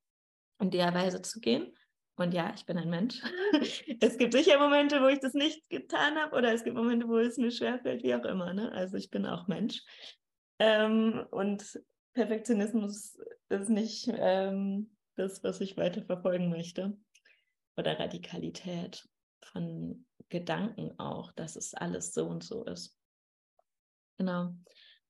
in 0.61 0.71
der 0.71 0.93
Weise 0.95 1.23
zu 1.23 1.41
gehen. 1.41 1.73
Und 2.17 2.33
ja, 2.33 2.53
ich 2.55 2.65
bin 2.65 2.79
ein 2.79 2.91
Mensch. 2.91 3.21
es 4.01 4.19
gibt 4.19 4.35
sicher 4.35 4.59
Momente, 4.59 5.01
wo 5.01 5.09
ich 5.09 5.19
das 5.19 5.35
nicht 5.35 5.69
getan 5.69 6.17
habe 6.17 6.37
oder 6.37 6.53
es 6.53 6.63
gibt 6.63 6.77
Momente, 6.77 7.09
wo 7.09 7.19
es 7.19 7.39
mir 7.39 7.51
schwerfällt, 7.51 8.03
wie 8.03 8.15
auch 8.15 8.25
immer. 8.25 8.53
Ne? 8.55 8.71
Also 8.73 8.97
ich 8.97 9.11
bin 9.11 9.27
auch 9.27 9.49
Mensch. 9.49 9.83
Ähm, 10.61 11.27
und 11.31 11.81
Perfektionismus 12.15 13.19
ist 13.49 13.69
nicht 13.69 14.09
ähm, 14.15 14.94
das, 15.15 15.43
was 15.45 15.61
ich 15.61 15.77
weiter 15.77 16.03
verfolgen 16.03 16.49
möchte. 16.49 16.97
Oder 17.77 17.99
Radikalität 17.99 19.09
von 19.41 20.07
Gedanken 20.29 20.99
auch, 20.99 21.33
dass 21.33 21.57
es 21.57 21.75
alles 21.75 22.15
so 22.15 22.27
und 22.27 22.45
so 22.45 22.65
ist. 22.65 22.99
Genau. 24.19 24.55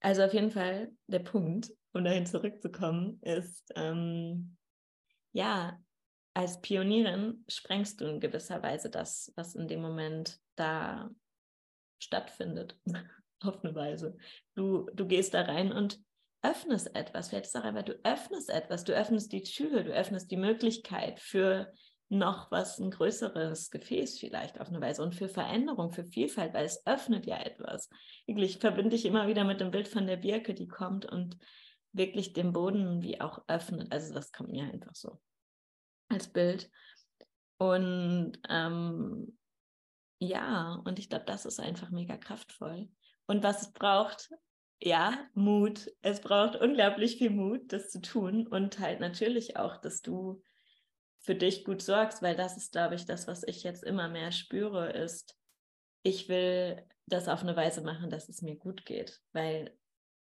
Also 0.00 0.23
auf 0.23 0.34
jeden 0.34 0.50
Fall 0.50 0.92
der 1.06 1.20
Punkt, 1.20 1.73
um 1.92 2.04
dahin 2.04 2.26
zurückzukommen, 2.26 3.20
ist, 3.23 3.73
ähm, 3.76 4.56
ja, 5.32 5.80
als 6.34 6.61
Pionierin 6.61 7.44
sprengst 7.49 8.00
du 8.00 8.06
in 8.06 8.20
gewisser 8.20 8.62
Weise 8.62 8.90
das, 8.90 9.32
was 9.37 9.54
in 9.54 9.68
dem 9.68 9.80
Moment 9.80 10.40
da 10.56 11.11
stattfindet, 12.02 12.78
auf 13.40 13.64
eine 13.64 13.75
Weise. 13.75 14.16
Du, 14.54 14.90
du 14.92 15.06
gehst 15.06 15.32
da 15.32 15.42
rein 15.42 15.73
und 15.73 16.03
öffnest 16.45 16.95
etwas. 16.95 17.29
Vielleicht 17.29 17.47
ist 17.47 17.57
auch 17.57 17.65
einfach, 17.65 17.85
du 17.85 17.99
öffnest 18.05 18.51
etwas, 18.51 18.85
du 18.85 18.93
öffnest 18.93 19.33
die 19.33 19.43
Tür, 19.43 19.83
du 19.83 19.93
öffnest 19.93 20.31
die 20.31 20.37
Möglichkeit 20.37 21.19
für 21.19 21.73
noch 22.11 22.51
was, 22.51 22.79
ein 22.79 22.91
größeres 22.91 23.71
Gefäß 23.71 24.19
vielleicht 24.19 24.61
auf 24.61 24.69
eine 24.69 24.81
Weise 24.81 25.03
und 25.03 25.15
für 25.15 25.29
Veränderung, 25.29 25.91
für 25.91 26.05
Vielfalt, 26.05 26.53
weil 26.53 26.67
es 26.67 26.87
öffnet 26.87 27.27
ja 27.27 27.39
etwas. 27.39 27.89
Wirklich 28.27 28.59
verbinde 28.59 28.95
ich 28.95 29.07
immer 29.07 29.27
wieder 29.27 29.45
mit 29.45 29.61
dem 29.61 29.71
Bild 29.71 29.89
von 29.89 30.07
der 30.07 30.19
Birke, 30.19 30.55
die 30.55 30.69
kommt 30.69 31.07
und 31.07 31.39
wirklich 31.93 32.33
den 32.33 32.53
Boden 32.53 33.03
wie 33.03 33.21
auch 33.21 33.43
öffnet. 33.49 33.91
Also 33.91 34.13
das 34.13 34.33
kommt 34.33 34.51
mir 34.51 34.65
einfach 34.65 34.95
so 34.95 35.21
als 36.09 36.29
Bild. 36.29 36.71
Und 37.59 38.39
ähm, 38.49 39.39
ja, 40.21 40.81
und 40.85 40.99
ich 40.99 41.09
glaube, 41.09 41.25
das 41.25 41.47
ist 41.47 41.61
einfach 41.61 41.91
mega 41.91 42.17
kraftvoll. 42.17 42.89
Und 43.27 43.43
was 43.43 43.63
es 43.63 43.73
braucht, 43.73 44.31
ja, 44.85 45.19
Mut. 45.33 45.91
Es 46.03 46.21
braucht 46.21 46.57
unglaublich 46.57 47.17
viel 47.17 47.31
Mut, 47.31 47.73
das 47.73 47.91
zu 47.91 48.03
tun. 48.03 48.47
Und 48.47 48.79
halt 48.79 49.00
natürlich 49.00 49.57
auch, 49.57 49.79
dass 49.79 50.03
du 50.03 50.43
für 51.21 51.35
dich 51.35 51.64
gut 51.64 51.81
sorgst, 51.81 52.21
weil 52.21 52.37
das 52.37 52.59
ist, 52.59 52.73
glaube 52.73 52.95
ich, 52.95 53.07
das, 53.07 53.26
was 53.26 53.45
ich 53.45 53.62
jetzt 53.62 53.83
immer 53.83 54.09
mehr 54.09 54.31
spüre, 54.31 54.93
ist, 54.93 55.38
ich 56.03 56.29
will 56.29 56.87
das 57.07 57.29
auf 57.29 57.41
eine 57.41 57.57
Weise 57.57 57.81
machen, 57.81 58.11
dass 58.11 58.29
es 58.29 58.43
mir 58.43 58.57
gut 58.57 58.85
geht. 58.85 59.23
Weil 59.33 59.75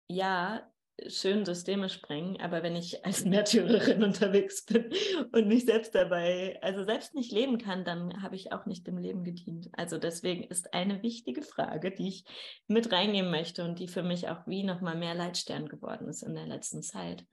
ja, 0.06 0.71
schön 1.08 1.44
Systeme 1.44 1.88
sprengen, 1.88 2.40
aber 2.40 2.62
wenn 2.62 2.76
ich 2.76 3.04
als 3.04 3.24
Märtyrerin 3.24 4.02
unterwegs 4.02 4.64
bin 4.64 4.92
und 5.32 5.48
mich 5.48 5.64
selbst 5.64 5.94
dabei, 5.94 6.58
also 6.62 6.84
selbst 6.84 7.14
nicht 7.14 7.32
leben 7.32 7.58
kann, 7.58 7.84
dann 7.84 8.22
habe 8.22 8.36
ich 8.36 8.52
auch 8.52 8.66
nicht 8.66 8.86
dem 8.86 8.98
Leben 8.98 9.24
gedient. 9.24 9.70
Also 9.72 9.98
deswegen 9.98 10.44
ist 10.44 10.74
eine 10.74 11.02
wichtige 11.02 11.42
Frage, 11.42 11.90
die 11.90 12.08
ich 12.08 12.24
mit 12.66 12.92
reingeben 12.92 13.30
möchte 13.30 13.64
und 13.64 13.78
die 13.78 13.88
für 13.88 14.02
mich 14.02 14.28
auch 14.28 14.46
wie 14.46 14.64
nochmal 14.64 14.96
mehr 14.96 15.14
Leitstern 15.14 15.68
geworden 15.68 16.08
ist 16.08 16.22
in 16.22 16.34
der 16.34 16.46
letzten 16.46 16.82
Zeit. 16.82 17.24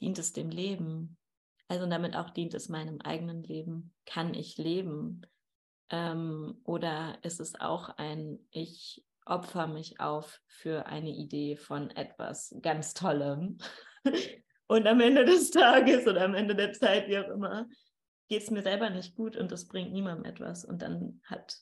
Dient 0.00 0.18
es 0.18 0.32
dem 0.32 0.50
Leben? 0.50 1.16
Also 1.68 1.86
damit 1.86 2.16
auch 2.16 2.30
dient 2.30 2.54
es 2.54 2.68
meinem 2.68 3.00
eigenen 3.00 3.42
Leben. 3.42 3.92
Kann 4.06 4.34
ich 4.34 4.56
leben? 4.56 5.22
Ähm, 5.90 6.60
oder 6.64 7.18
ist 7.22 7.40
es 7.40 7.58
auch 7.60 7.90
ein, 7.90 8.38
ich 8.50 9.04
opfer 9.28 9.66
mich 9.66 10.00
auf 10.00 10.40
für 10.46 10.86
eine 10.86 11.10
Idee 11.10 11.56
von 11.56 11.90
etwas 11.90 12.54
ganz 12.62 12.94
Tollem. 12.94 13.58
Und 14.66 14.86
am 14.86 15.00
Ende 15.00 15.24
des 15.24 15.50
Tages 15.50 16.06
oder 16.06 16.22
am 16.24 16.34
Ende 16.34 16.54
der 16.54 16.72
Zeit, 16.72 17.08
wie 17.08 17.18
auch 17.18 17.28
immer, 17.28 17.66
geht 18.28 18.42
es 18.42 18.50
mir 18.50 18.62
selber 18.62 18.90
nicht 18.90 19.16
gut 19.16 19.34
und 19.36 19.50
das 19.50 19.66
bringt 19.66 19.92
niemandem 19.92 20.26
etwas. 20.26 20.64
Und 20.64 20.82
dann 20.82 21.22
hat, 21.24 21.56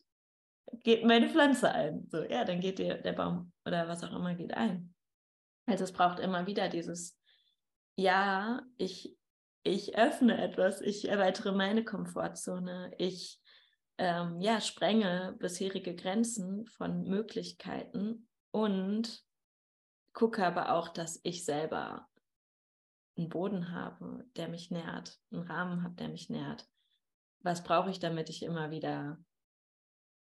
geht 0.83 1.05
meine 1.05 1.29
Pflanze 1.29 1.71
ein. 1.71 2.09
So, 2.11 2.25
ja, 2.25 2.45
dann 2.45 2.59
geht 2.61 2.81
der, 2.81 2.99
der 2.99 3.13
Baum 3.13 3.53
oder 3.65 3.87
was 3.87 4.03
auch 4.03 4.13
immer 4.13 4.35
geht 4.35 4.55
ein. 4.55 4.93
Also 5.67 5.85
es 5.85 5.93
braucht 5.93 6.19
immer 6.19 6.49
wieder 6.49 6.69
dieses, 6.69 7.17
ja, 7.95 8.63
ich, 8.77 9.17
ich 9.63 9.97
öffne 9.97 10.43
etwas, 10.43 10.81
ich 10.81 11.09
erweitere 11.09 11.53
meine 11.53 11.85
Komfortzone, 11.85 12.93
ich 12.99 13.41
ähm, 13.99 14.41
ja, 14.41 14.61
sprenge 14.61 15.35
bisherige 15.39 15.95
Grenzen 15.95 16.67
von 16.67 17.05
Möglichkeiten 17.05 18.29
und 18.51 19.23
gucke 20.13 20.45
aber 20.45 20.73
auch, 20.73 20.89
dass 20.89 21.21
ich 21.23 21.45
selber 21.45 22.07
einen 23.17 23.29
Boden 23.29 23.73
habe, 23.73 24.25
der 24.37 24.49
mich 24.49 24.71
nährt, 24.71 25.19
einen 25.31 25.43
Rahmen 25.43 25.83
habe, 25.83 25.95
der 25.95 26.09
mich 26.09 26.29
nährt. 26.29 26.67
Was 27.41 27.63
brauche 27.63 27.91
ich, 27.91 27.99
damit 27.99 28.29
ich 28.29 28.43
immer 28.43 28.71
wieder 28.71 29.19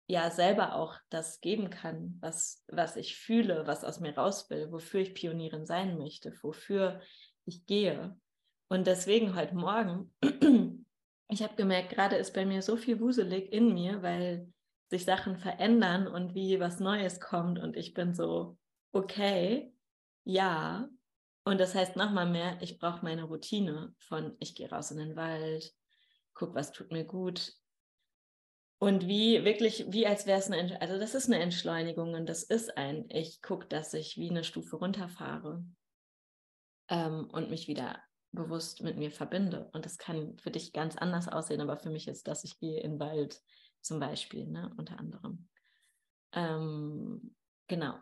ja 0.08 0.30
selber 0.30 0.74
auch 0.74 0.96
das 1.08 1.40
geben 1.40 1.70
kann, 1.70 2.18
was, 2.20 2.64
was 2.68 2.96
ich 2.96 3.16
fühle, 3.16 3.66
was 3.66 3.84
aus 3.84 4.00
mir 4.00 4.14
raus 4.14 4.50
will, 4.50 4.70
wofür 4.70 5.00
ich 5.00 5.14
Pionierin 5.14 5.64
sein 5.64 5.96
möchte, 5.96 6.34
wofür 6.42 7.00
ich 7.46 7.66
gehe. 7.66 8.18
Und 8.68 8.86
deswegen 8.86 9.34
heute 9.34 9.54
Morgen 9.54 10.14
ich 11.32 11.42
habe 11.42 11.56
gemerkt, 11.56 11.90
gerade 11.90 12.16
ist 12.16 12.34
bei 12.34 12.44
mir 12.44 12.62
so 12.62 12.76
viel 12.76 13.00
wuselig 13.00 13.52
in 13.52 13.72
mir, 13.72 14.02
weil 14.02 14.52
sich 14.90 15.04
Sachen 15.04 15.38
verändern 15.38 16.06
und 16.06 16.34
wie 16.34 16.60
was 16.60 16.78
Neues 16.78 17.20
kommt 17.20 17.58
und 17.58 17.76
ich 17.76 17.94
bin 17.94 18.14
so, 18.14 18.58
okay, 18.92 19.74
ja. 20.24 20.88
Und 21.44 21.58
das 21.58 21.74
heißt 21.74 21.96
nochmal 21.96 22.28
mehr, 22.30 22.58
ich 22.60 22.78
brauche 22.78 23.02
meine 23.02 23.24
Routine 23.24 23.94
von, 23.98 24.36
ich 24.38 24.54
gehe 24.54 24.70
raus 24.70 24.90
in 24.90 24.98
den 24.98 25.16
Wald, 25.16 25.74
guck, 26.34 26.54
was 26.54 26.72
tut 26.72 26.92
mir 26.92 27.04
gut. 27.04 27.54
Und 28.78 29.06
wie 29.06 29.44
wirklich, 29.44 29.86
wie 29.88 30.06
als 30.06 30.26
wäre 30.26 30.38
es 30.38 30.50
eine, 30.50 30.80
also 30.80 30.98
das 30.98 31.14
ist 31.14 31.28
eine 31.28 31.40
Entschleunigung 31.40 32.14
und 32.14 32.28
das 32.28 32.42
ist 32.42 32.76
ein, 32.76 33.06
ich 33.08 33.40
gucke, 33.40 33.66
dass 33.66 33.94
ich 33.94 34.18
wie 34.18 34.28
eine 34.28 34.44
Stufe 34.44 34.76
runterfahre 34.76 35.64
ähm, 36.88 37.28
und 37.32 37.48
mich 37.48 37.68
wieder 37.68 38.02
bewusst 38.32 38.82
mit 38.82 38.96
mir 38.96 39.10
verbinde. 39.10 39.70
Und 39.72 39.84
das 39.84 39.98
kann 39.98 40.38
für 40.38 40.50
dich 40.50 40.72
ganz 40.72 40.96
anders 40.96 41.28
aussehen, 41.28 41.60
aber 41.60 41.76
für 41.76 41.90
mich 41.90 42.08
ist 42.08 42.26
das, 42.26 42.44
ich 42.44 42.58
gehe 42.58 42.80
in 42.80 42.92
den 42.92 43.00
Wald 43.00 43.42
zum 43.80 44.00
Beispiel, 44.00 44.46
ne, 44.46 44.72
unter 44.76 44.98
anderem. 44.98 45.48
Ähm, 46.32 47.34
genau. 47.68 47.94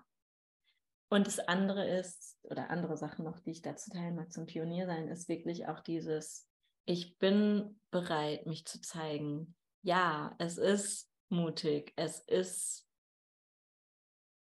Und 1.09 1.27
das 1.27 1.41
andere 1.41 1.89
ist, 1.89 2.39
oder 2.45 2.71
andere 2.71 2.97
Sachen 2.97 3.25
noch, 3.25 3.41
die 3.41 3.51
ich 3.51 3.63
dazu 3.63 3.91
teilen 3.91 4.15
mag 4.15 4.33
zum 4.33 4.47
Pionier 4.47 4.87
sein, 4.87 5.09
ist 5.09 5.29
wirklich 5.29 5.67
auch 5.67 5.81
dieses, 5.81 6.49
ich 6.85 7.19
bin 7.19 7.81
bereit, 7.91 8.47
mich 8.47 8.65
zu 8.65 8.81
zeigen. 8.81 9.57
Ja, 9.83 10.37
es 10.39 10.57
ist 10.57 11.11
mutig, 11.29 11.93
es 11.97 12.21
ist, 12.21 12.87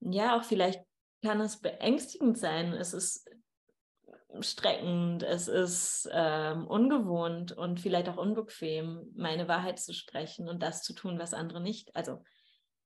ja, 0.01 0.37
auch 0.37 0.43
vielleicht 0.43 0.83
kann 1.23 1.39
es 1.39 1.61
beängstigend 1.61 2.37
sein, 2.37 2.73
es 2.73 2.93
ist 2.93 3.29
streckend, 4.39 5.23
es 5.23 5.47
ist 5.47 6.09
ähm, 6.11 6.65
ungewohnt 6.67 7.51
und 7.51 7.79
vielleicht 7.79 8.09
auch 8.09 8.17
unbequem, 8.17 9.11
meine 9.15 9.47
Wahrheit 9.47 9.79
zu 9.79 9.93
sprechen 9.93 10.47
und 10.47 10.63
das 10.63 10.83
zu 10.83 10.93
tun, 10.93 11.19
was 11.19 11.33
andere 11.33 11.61
nicht, 11.61 11.95
also 11.95 12.23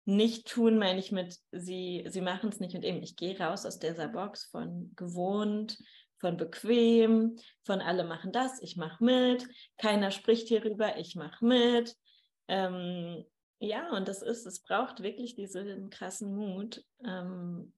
nicht 0.06 0.48
tun, 0.48 0.78
meine 0.78 1.00
ich 1.00 1.12
mit, 1.12 1.38
sie, 1.52 2.06
sie 2.08 2.22
machen 2.22 2.50
es 2.50 2.60
nicht 2.60 2.76
und 2.76 2.84
eben, 2.84 3.02
ich 3.02 3.16
gehe 3.16 3.38
raus 3.40 3.66
aus 3.66 3.80
dieser 3.80 4.08
Box 4.08 4.46
von 4.46 4.92
gewohnt, 4.96 5.78
von 6.20 6.38
bequem, 6.38 7.38
von 7.64 7.82
alle 7.82 8.04
machen 8.04 8.32
das, 8.32 8.62
ich 8.62 8.78
mache 8.78 9.04
mit, 9.04 9.48
keiner 9.78 10.12
spricht 10.12 10.48
hierüber, 10.48 10.98
ich 10.98 11.16
mache 11.16 11.46
mit. 11.46 11.96
Ähm, 12.48 13.26
ja, 13.60 13.92
und 13.96 14.08
das 14.08 14.22
ist, 14.22 14.46
es 14.46 14.62
braucht 14.62 15.02
wirklich 15.02 15.36
diesen 15.36 15.90
krassen 15.90 16.36
Mut, 16.36 16.84
ähm, 17.04 17.74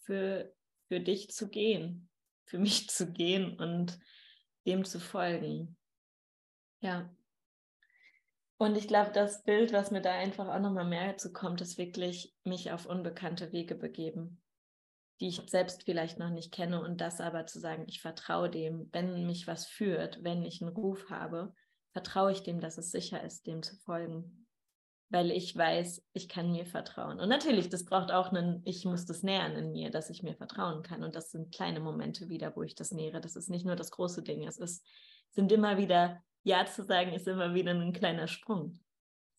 für, 0.00 0.52
für 0.88 1.00
dich 1.00 1.30
zu 1.30 1.48
gehen, 1.48 2.09
für 2.50 2.58
mich 2.58 2.88
zu 2.90 3.10
gehen 3.12 3.56
und 3.58 3.98
dem 4.66 4.84
zu 4.84 4.98
folgen. 4.98 5.76
Ja. 6.80 7.08
Und 8.58 8.76
ich 8.76 8.88
glaube, 8.88 9.12
das 9.12 9.44
Bild, 9.44 9.72
was 9.72 9.90
mir 9.90 10.02
da 10.02 10.12
einfach 10.12 10.48
auch 10.48 10.58
nochmal 10.58 10.84
mehr 10.84 11.16
zu 11.16 11.32
kommt, 11.32 11.60
ist 11.60 11.78
wirklich 11.78 12.34
mich 12.44 12.72
auf 12.72 12.84
unbekannte 12.84 13.52
Wege 13.52 13.74
begeben, 13.74 14.42
die 15.20 15.28
ich 15.28 15.40
selbst 15.46 15.84
vielleicht 15.84 16.18
noch 16.18 16.30
nicht 16.30 16.52
kenne 16.52 16.82
und 16.82 17.00
das 17.00 17.20
aber 17.20 17.46
zu 17.46 17.60
sagen, 17.60 17.84
ich 17.86 18.02
vertraue 18.02 18.50
dem, 18.50 18.90
wenn 18.92 19.26
mich 19.26 19.46
was 19.46 19.66
führt, 19.66 20.22
wenn 20.24 20.42
ich 20.42 20.60
einen 20.60 20.74
Ruf 20.74 21.08
habe, 21.08 21.54
vertraue 21.92 22.32
ich 22.32 22.42
dem, 22.42 22.60
dass 22.60 22.76
es 22.76 22.90
sicher 22.90 23.22
ist, 23.22 23.46
dem 23.46 23.62
zu 23.62 23.76
folgen. 23.76 24.39
Weil 25.12 25.32
ich 25.32 25.56
weiß, 25.56 26.06
ich 26.12 26.28
kann 26.28 26.52
mir 26.52 26.64
vertrauen. 26.64 27.18
Und 27.18 27.28
natürlich, 27.28 27.68
das 27.68 27.84
braucht 27.84 28.12
auch 28.12 28.32
einen, 28.32 28.62
ich 28.64 28.84
muss 28.84 29.06
das 29.06 29.22
nähern 29.22 29.56
in 29.56 29.72
mir, 29.72 29.90
dass 29.90 30.08
ich 30.08 30.22
mir 30.22 30.36
vertrauen 30.36 30.82
kann. 30.82 31.02
Und 31.02 31.16
das 31.16 31.32
sind 31.32 31.52
kleine 31.52 31.80
Momente 31.80 32.28
wieder, 32.28 32.54
wo 32.54 32.62
ich 32.62 32.76
das 32.76 32.92
nähere. 32.92 33.20
Das 33.20 33.34
ist 33.34 33.50
nicht 33.50 33.66
nur 33.66 33.76
das 33.76 33.90
große 33.90 34.22
Ding. 34.22 34.46
Es 34.46 34.58
ist, 34.58 34.86
sind 35.30 35.50
immer 35.50 35.78
wieder 35.78 36.22
ja 36.42 36.64
zu 36.66 36.84
sagen 36.84 37.12
ist 37.12 37.28
immer 37.28 37.54
wieder 37.54 37.72
ein 37.72 37.92
kleiner 37.92 38.28
Sprung. 38.28 38.78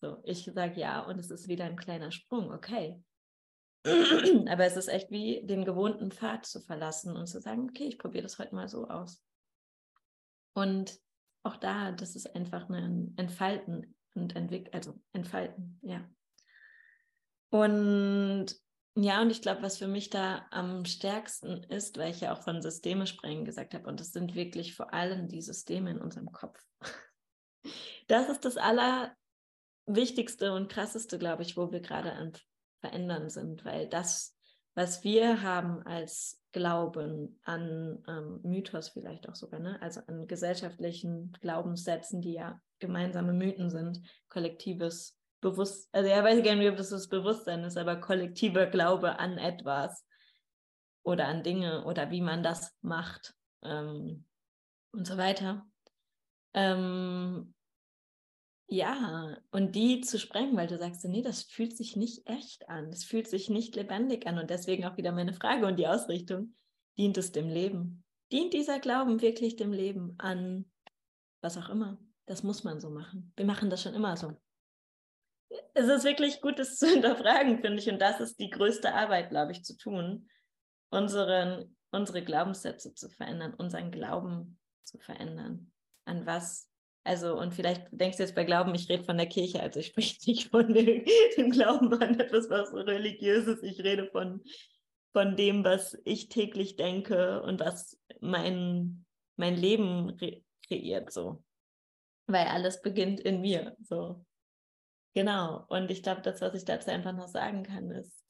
So, 0.00 0.18
ich 0.24 0.44
sage 0.44 0.80
ja 0.80 1.00
und 1.00 1.18
es 1.18 1.30
ist 1.30 1.48
wieder 1.48 1.64
ein 1.64 1.76
kleiner 1.76 2.10
Sprung, 2.10 2.52
okay. 2.52 3.00
Aber 3.84 4.64
es 4.64 4.76
ist 4.76 4.88
echt 4.88 5.10
wie 5.10 5.44
den 5.44 5.64
gewohnten 5.64 6.10
Pfad 6.10 6.46
zu 6.46 6.60
verlassen 6.60 7.16
und 7.16 7.26
zu 7.26 7.40
sagen, 7.40 7.68
okay, 7.68 7.84
ich 7.84 7.98
probiere 7.98 8.22
das 8.22 8.38
heute 8.38 8.54
mal 8.54 8.68
so 8.68 8.88
aus. 8.88 9.22
Und 10.54 10.98
auch 11.44 11.56
da, 11.56 11.90
das 11.92 12.14
ist 12.14 12.34
einfach 12.36 12.68
ein 12.68 13.14
Entfalten 13.16 13.96
und 14.14 14.36
entwickeln, 14.36 14.74
also 14.74 15.00
entfalten, 15.12 15.78
ja. 15.82 16.08
Und 17.50 18.46
ja, 18.94 19.22
und 19.22 19.30
ich 19.30 19.40
glaube, 19.40 19.62
was 19.62 19.78
für 19.78 19.86
mich 19.86 20.10
da 20.10 20.46
am 20.50 20.84
stärksten 20.84 21.62
ist, 21.64 21.96
weil 21.96 22.10
ich 22.10 22.20
ja 22.20 22.34
auch 22.34 22.42
von 22.42 22.60
Systeme 22.60 23.06
sprengen 23.06 23.46
gesagt 23.46 23.72
habe, 23.72 23.88
und 23.88 24.00
das 24.00 24.12
sind 24.12 24.34
wirklich 24.34 24.74
vor 24.74 24.92
allem 24.92 25.28
die 25.28 25.40
Systeme 25.40 25.90
in 25.90 26.00
unserem 26.00 26.32
Kopf. 26.32 26.62
Das 28.08 28.28
ist 28.28 28.44
das 28.44 28.56
Allerwichtigste 28.56 30.52
und 30.52 30.68
Krasseste, 30.68 31.18
glaube 31.18 31.44
ich, 31.44 31.56
wo 31.56 31.70
wir 31.70 31.80
gerade 31.80 32.12
am 32.12 32.32
Verändern 32.80 33.30
sind, 33.30 33.64
weil 33.64 33.88
das, 33.88 34.36
was 34.74 35.04
wir 35.04 35.42
haben 35.42 35.82
als 35.82 36.40
Glauben 36.52 37.40
an 37.44 38.02
ähm, 38.06 38.40
Mythos 38.42 38.90
vielleicht 38.90 39.28
auch 39.28 39.34
sogar, 39.34 39.60
ne? 39.60 39.80
also 39.80 40.00
an 40.06 40.26
gesellschaftlichen 40.26 41.32
Glaubenssätzen, 41.40 42.20
die 42.20 42.34
ja 42.34 42.60
gemeinsame 42.78 43.32
Mythen 43.32 43.70
sind, 43.70 44.00
kollektives 44.28 45.18
bewusst, 45.40 45.88
also 45.92 46.08
ja, 46.08 46.22
weiß 46.22 46.38
ich 46.38 46.44
gar 46.44 46.54
nicht, 46.54 46.70
ob 46.70 46.76
das 46.76 46.90
das 46.90 47.08
Bewusstsein 47.08 47.64
ist, 47.64 47.76
aber 47.76 47.96
kollektiver 47.96 48.66
Glaube 48.66 49.18
an 49.18 49.38
etwas 49.38 50.06
oder 51.02 51.26
an 51.26 51.42
Dinge 51.42 51.84
oder 51.84 52.10
wie 52.10 52.20
man 52.20 52.42
das 52.42 52.72
macht 52.80 53.34
ähm, 53.62 54.24
und 54.92 55.06
so 55.06 55.16
weiter. 55.16 55.66
Ähm, 56.54 57.54
ja, 58.72 59.36
und 59.50 59.74
die 59.74 60.00
zu 60.00 60.18
sprengen, 60.18 60.56
weil 60.56 60.66
du 60.66 60.78
sagst, 60.78 61.04
nee, 61.04 61.22
das 61.22 61.42
fühlt 61.42 61.76
sich 61.76 61.96
nicht 61.96 62.26
echt 62.26 62.68
an, 62.68 62.90
das 62.90 63.04
fühlt 63.04 63.28
sich 63.28 63.50
nicht 63.50 63.76
lebendig 63.76 64.26
an 64.26 64.38
und 64.38 64.50
deswegen 64.50 64.84
auch 64.84 64.96
wieder 64.96 65.12
meine 65.12 65.34
Frage 65.34 65.66
und 65.66 65.78
die 65.78 65.88
Ausrichtung, 65.88 66.54
dient 66.96 67.18
es 67.18 67.32
dem 67.32 67.48
Leben? 67.48 68.04
Dient 68.30 68.54
dieser 68.54 68.80
Glauben 68.80 69.20
wirklich 69.20 69.56
dem 69.56 69.72
Leben 69.72 70.14
an 70.18 70.64
was 71.42 71.58
auch 71.58 71.68
immer? 71.68 71.98
Das 72.26 72.42
muss 72.42 72.64
man 72.64 72.80
so 72.80 72.88
machen. 72.90 73.32
Wir 73.36 73.44
machen 73.44 73.68
das 73.68 73.82
schon 73.82 73.94
immer 73.94 74.16
so 74.16 74.36
es 75.74 75.88
ist 75.88 76.04
wirklich 76.04 76.40
gut, 76.40 76.58
das 76.58 76.78
zu 76.78 76.86
hinterfragen, 76.90 77.60
finde 77.60 77.78
ich. 77.78 77.88
Und 77.88 78.00
das 78.00 78.20
ist 78.20 78.38
die 78.38 78.50
größte 78.50 78.94
Arbeit, 78.94 79.30
glaube 79.30 79.52
ich, 79.52 79.64
zu 79.64 79.76
tun, 79.76 80.28
unseren, 80.90 81.76
unsere 81.90 82.22
Glaubenssätze 82.22 82.94
zu 82.94 83.08
verändern, 83.08 83.54
unseren 83.54 83.90
Glauben 83.90 84.58
zu 84.84 84.98
verändern. 84.98 85.72
An 86.04 86.26
was? 86.26 86.68
Also, 87.04 87.36
und 87.36 87.52
vielleicht 87.52 87.88
denkst 87.90 88.16
du 88.16 88.22
jetzt 88.22 88.34
bei 88.34 88.44
Glauben, 88.44 88.74
ich 88.74 88.88
rede 88.88 89.02
von 89.02 89.16
der 89.16 89.26
Kirche, 89.26 89.60
also 89.60 89.80
ich 89.80 89.86
spreche 89.86 90.18
nicht 90.26 90.50
von 90.50 90.72
dem, 90.72 91.04
dem 91.36 91.50
Glauben 91.50 91.92
an 91.94 92.20
etwas, 92.20 92.48
was 92.48 92.72
religiöses. 92.72 93.62
Ich 93.62 93.82
rede 93.82 94.08
von, 94.10 94.42
von 95.12 95.36
dem, 95.36 95.64
was 95.64 95.98
ich 96.04 96.28
täglich 96.28 96.76
denke 96.76 97.42
und 97.42 97.60
was 97.60 97.98
mein, 98.20 99.04
mein 99.36 99.56
Leben 99.56 100.16
kreiert, 100.66 101.12
so. 101.12 101.42
Weil 102.28 102.46
alles 102.46 102.80
beginnt 102.82 103.20
in 103.20 103.40
mir, 103.40 103.76
so. 103.80 104.24
Genau. 105.14 105.66
Und 105.68 105.90
ich 105.90 106.02
glaube, 106.02 106.22
das, 106.22 106.40
was 106.40 106.54
ich 106.54 106.64
dazu 106.64 106.90
einfach 106.90 107.12
noch 107.12 107.28
sagen 107.28 107.64
kann, 107.64 107.90
ist, 107.90 108.24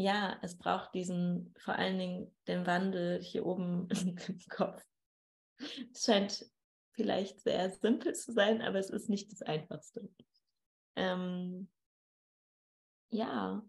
ja, 0.00 0.38
es 0.42 0.56
braucht 0.56 0.94
diesen, 0.94 1.52
vor 1.58 1.74
allen 1.74 1.98
Dingen 1.98 2.36
den 2.46 2.66
Wandel 2.66 3.20
hier 3.20 3.44
oben 3.44 3.88
im 4.28 4.38
Kopf. 4.48 4.80
Es 5.92 6.04
scheint 6.04 6.46
vielleicht 6.98 7.40
sehr 7.40 7.70
simpel 7.70 8.12
zu 8.12 8.32
sein, 8.32 8.60
aber 8.60 8.80
es 8.80 8.90
ist 8.90 9.08
nicht 9.08 9.30
das 9.30 9.40
Einfachste. 9.42 10.10
Ähm, 10.96 11.70
ja, 13.10 13.62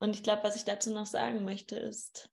und 0.00 0.14
ich 0.14 0.22
glaube, 0.22 0.44
was 0.44 0.56
ich 0.56 0.64
dazu 0.64 0.92
noch 0.92 1.06
sagen 1.06 1.46
möchte, 1.46 1.76
ist, 1.76 2.30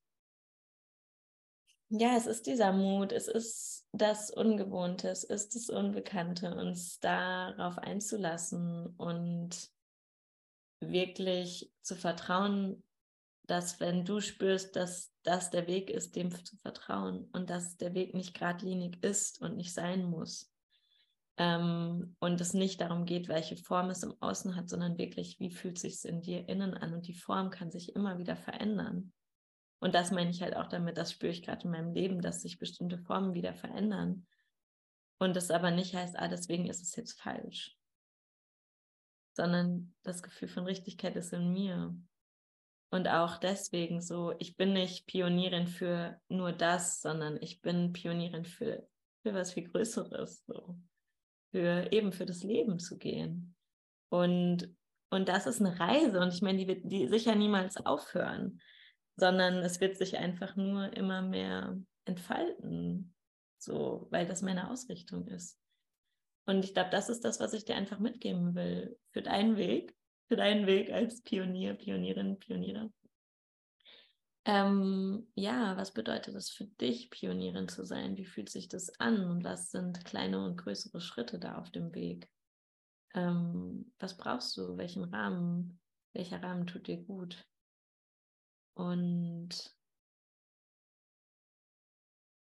ja, 1.87 2.17
es 2.17 2.27
ist 2.27 2.47
dieser 2.47 2.73
Mut, 2.73 3.13
es 3.13 3.29
ist 3.29 3.87
das 3.93 4.29
Ungewohnte, 4.29 5.07
es 5.07 5.23
ist 5.23 5.55
das 5.55 5.69
Unbekannte, 5.69 6.53
uns 6.53 6.99
darauf 6.99 7.77
einzulassen 7.77 8.87
und 8.97 9.71
wirklich 10.81 11.71
zu 11.81 11.95
vertrauen, 11.95 12.83
dass 13.47 13.79
wenn 13.79 14.03
du 14.03 14.19
spürst, 14.19 14.75
dass 14.75 15.10
das 15.23 15.49
der 15.49 15.67
Weg 15.67 15.89
ist, 15.89 16.15
dem 16.15 16.31
zu 16.31 16.57
vertrauen 16.57 17.29
und 17.31 17.49
dass 17.49 17.77
der 17.77 17.93
Weg 17.93 18.13
nicht 18.13 18.33
geradlinig 18.33 19.03
ist 19.03 19.41
und 19.41 19.55
nicht 19.55 19.73
sein 19.73 20.03
muss. 20.03 20.51
Ähm, 21.37 22.15
und 22.19 22.41
es 22.41 22.53
nicht 22.53 22.81
darum 22.81 23.05
geht, 23.05 23.27
welche 23.27 23.55
Form 23.55 23.89
es 23.89 24.03
im 24.03 24.15
Außen 24.19 24.55
hat, 24.55 24.69
sondern 24.69 24.97
wirklich, 24.97 25.39
wie 25.39 25.51
fühlt 25.51 25.77
es 25.77 25.81
sich 25.81 26.05
in 26.05 26.21
dir 26.21 26.47
innen 26.49 26.73
an 26.73 26.93
und 26.93 27.07
die 27.07 27.13
Form 27.13 27.49
kann 27.49 27.71
sich 27.71 27.95
immer 27.95 28.17
wieder 28.17 28.35
verändern. 28.35 29.13
Und 29.79 29.95
das 29.95 30.11
meine 30.11 30.29
ich 30.29 30.41
halt 30.41 30.55
auch 30.55 30.67
damit, 30.67 30.97
das 30.97 31.11
spüre 31.11 31.31
ich 31.31 31.41
gerade 31.41 31.63
in 31.65 31.71
meinem 31.71 31.93
Leben, 31.93 32.21
dass 32.21 32.41
sich 32.41 32.59
bestimmte 32.59 32.99
Formen 32.99 33.33
wieder 33.33 33.53
verändern. 33.55 34.27
Und 35.19 35.35
das 35.35 35.49
aber 35.49 35.71
nicht 35.71 35.95
heißt, 35.95 36.17
ah, 36.17 36.27
deswegen 36.27 36.67
ist 36.67 36.81
es 36.81 36.95
jetzt 36.95 37.19
falsch. 37.19 37.75
Sondern 39.33 39.95
das 40.03 40.21
Gefühl 40.21 40.49
von 40.49 40.65
Richtigkeit 40.65 41.15
ist 41.15 41.33
in 41.33 41.51
mir. 41.51 41.95
Und 42.91 43.07
auch 43.07 43.37
deswegen 43.37 44.01
so, 44.01 44.33
ich 44.39 44.57
bin 44.57 44.73
nicht 44.73 45.07
Pionierin 45.07 45.67
für 45.67 46.19
nur 46.27 46.51
das, 46.51 47.01
sondern 47.01 47.37
ich 47.41 47.61
bin 47.61 47.93
Pionierin 47.93 48.45
für, 48.45 48.87
für 49.23 49.33
was 49.33 49.53
viel 49.53 49.69
Größeres. 49.69 50.43
So. 50.45 50.77
Für 51.51 51.91
eben 51.91 52.11
für 52.11 52.25
das 52.25 52.43
Leben 52.43 52.79
zu 52.79 52.97
gehen. 52.97 53.55
Und, 54.09 54.75
und 55.09 55.29
das 55.29 55.47
ist 55.47 55.61
eine 55.61 55.79
Reise 55.79 56.19
und 56.19 56.33
ich 56.33 56.41
meine, 56.41 56.57
die 56.57 56.67
wird 56.67 56.81
die 56.83 57.07
sicher 57.07 57.35
niemals 57.35 57.77
aufhören 57.77 58.59
sondern 59.21 59.57
es 59.57 59.79
wird 59.79 59.97
sich 59.97 60.17
einfach 60.17 60.55
nur 60.55 60.95
immer 60.97 61.21
mehr 61.21 61.77
entfalten, 62.05 63.13
so, 63.57 64.07
weil 64.09 64.25
das 64.25 64.41
meine 64.41 64.71
Ausrichtung 64.71 65.27
ist. 65.27 65.59
Und 66.47 66.65
ich 66.65 66.73
glaube, 66.73 66.89
das 66.89 67.09
ist 67.09 67.23
das, 67.23 67.39
was 67.39 67.53
ich 67.53 67.65
dir 67.65 67.75
einfach 67.75 67.99
mitgeben 67.99 68.55
will 68.55 68.97
für 69.11 69.21
deinen 69.21 69.57
Weg, 69.57 69.95
für 70.31 70.37
deinen 70.37 70.65
Weg 70.65 70.89
als 70.93 71.21
Pionier, 71.23 71.73
Pionierin, 71.73 72.39
Pionierer. 72.39 72.89
Ähm, 74.45 75.27
ja, 75.35 75.75
was 75.75 75.93
bedeutet 75.93 76.35
es 76.35 76.49
für 76.49 76.63
dich, 76.63 77.09
Pionierin 77.09 77.67
zu 77.67 77.83
sein? 77.83 78.15
Wie 78.15 78.23
fühlt 78.23 78.47
sich 78.47 78.69
das 78.69 78.97
an? 78.97 79.29
Und 79.29 79.43
was 79.43 79.71
sind 79.71 80.05
kleine 80.05 80.41
und 80.45 80.55
größere 80.55 81.01
Schritte 81.01 81.37
da 81.37 81.57
auf 81.57 81.69
dem 81.69 81.93
Weg? 81.93 82.29
Ähm, 83.13 83.91
was 83.99 84.15
brauchst 84.15 84.55
du? 84.55 84.77
Welchen 84.77 85.03
Rahmen? 85.03 85.81
Welcher 86.13 86.41
Rahmen 86.41 86.65
tut 86.65 86.87
dir 86.87 87.03
gut? 87.03 87.45
Und 88.73 89.75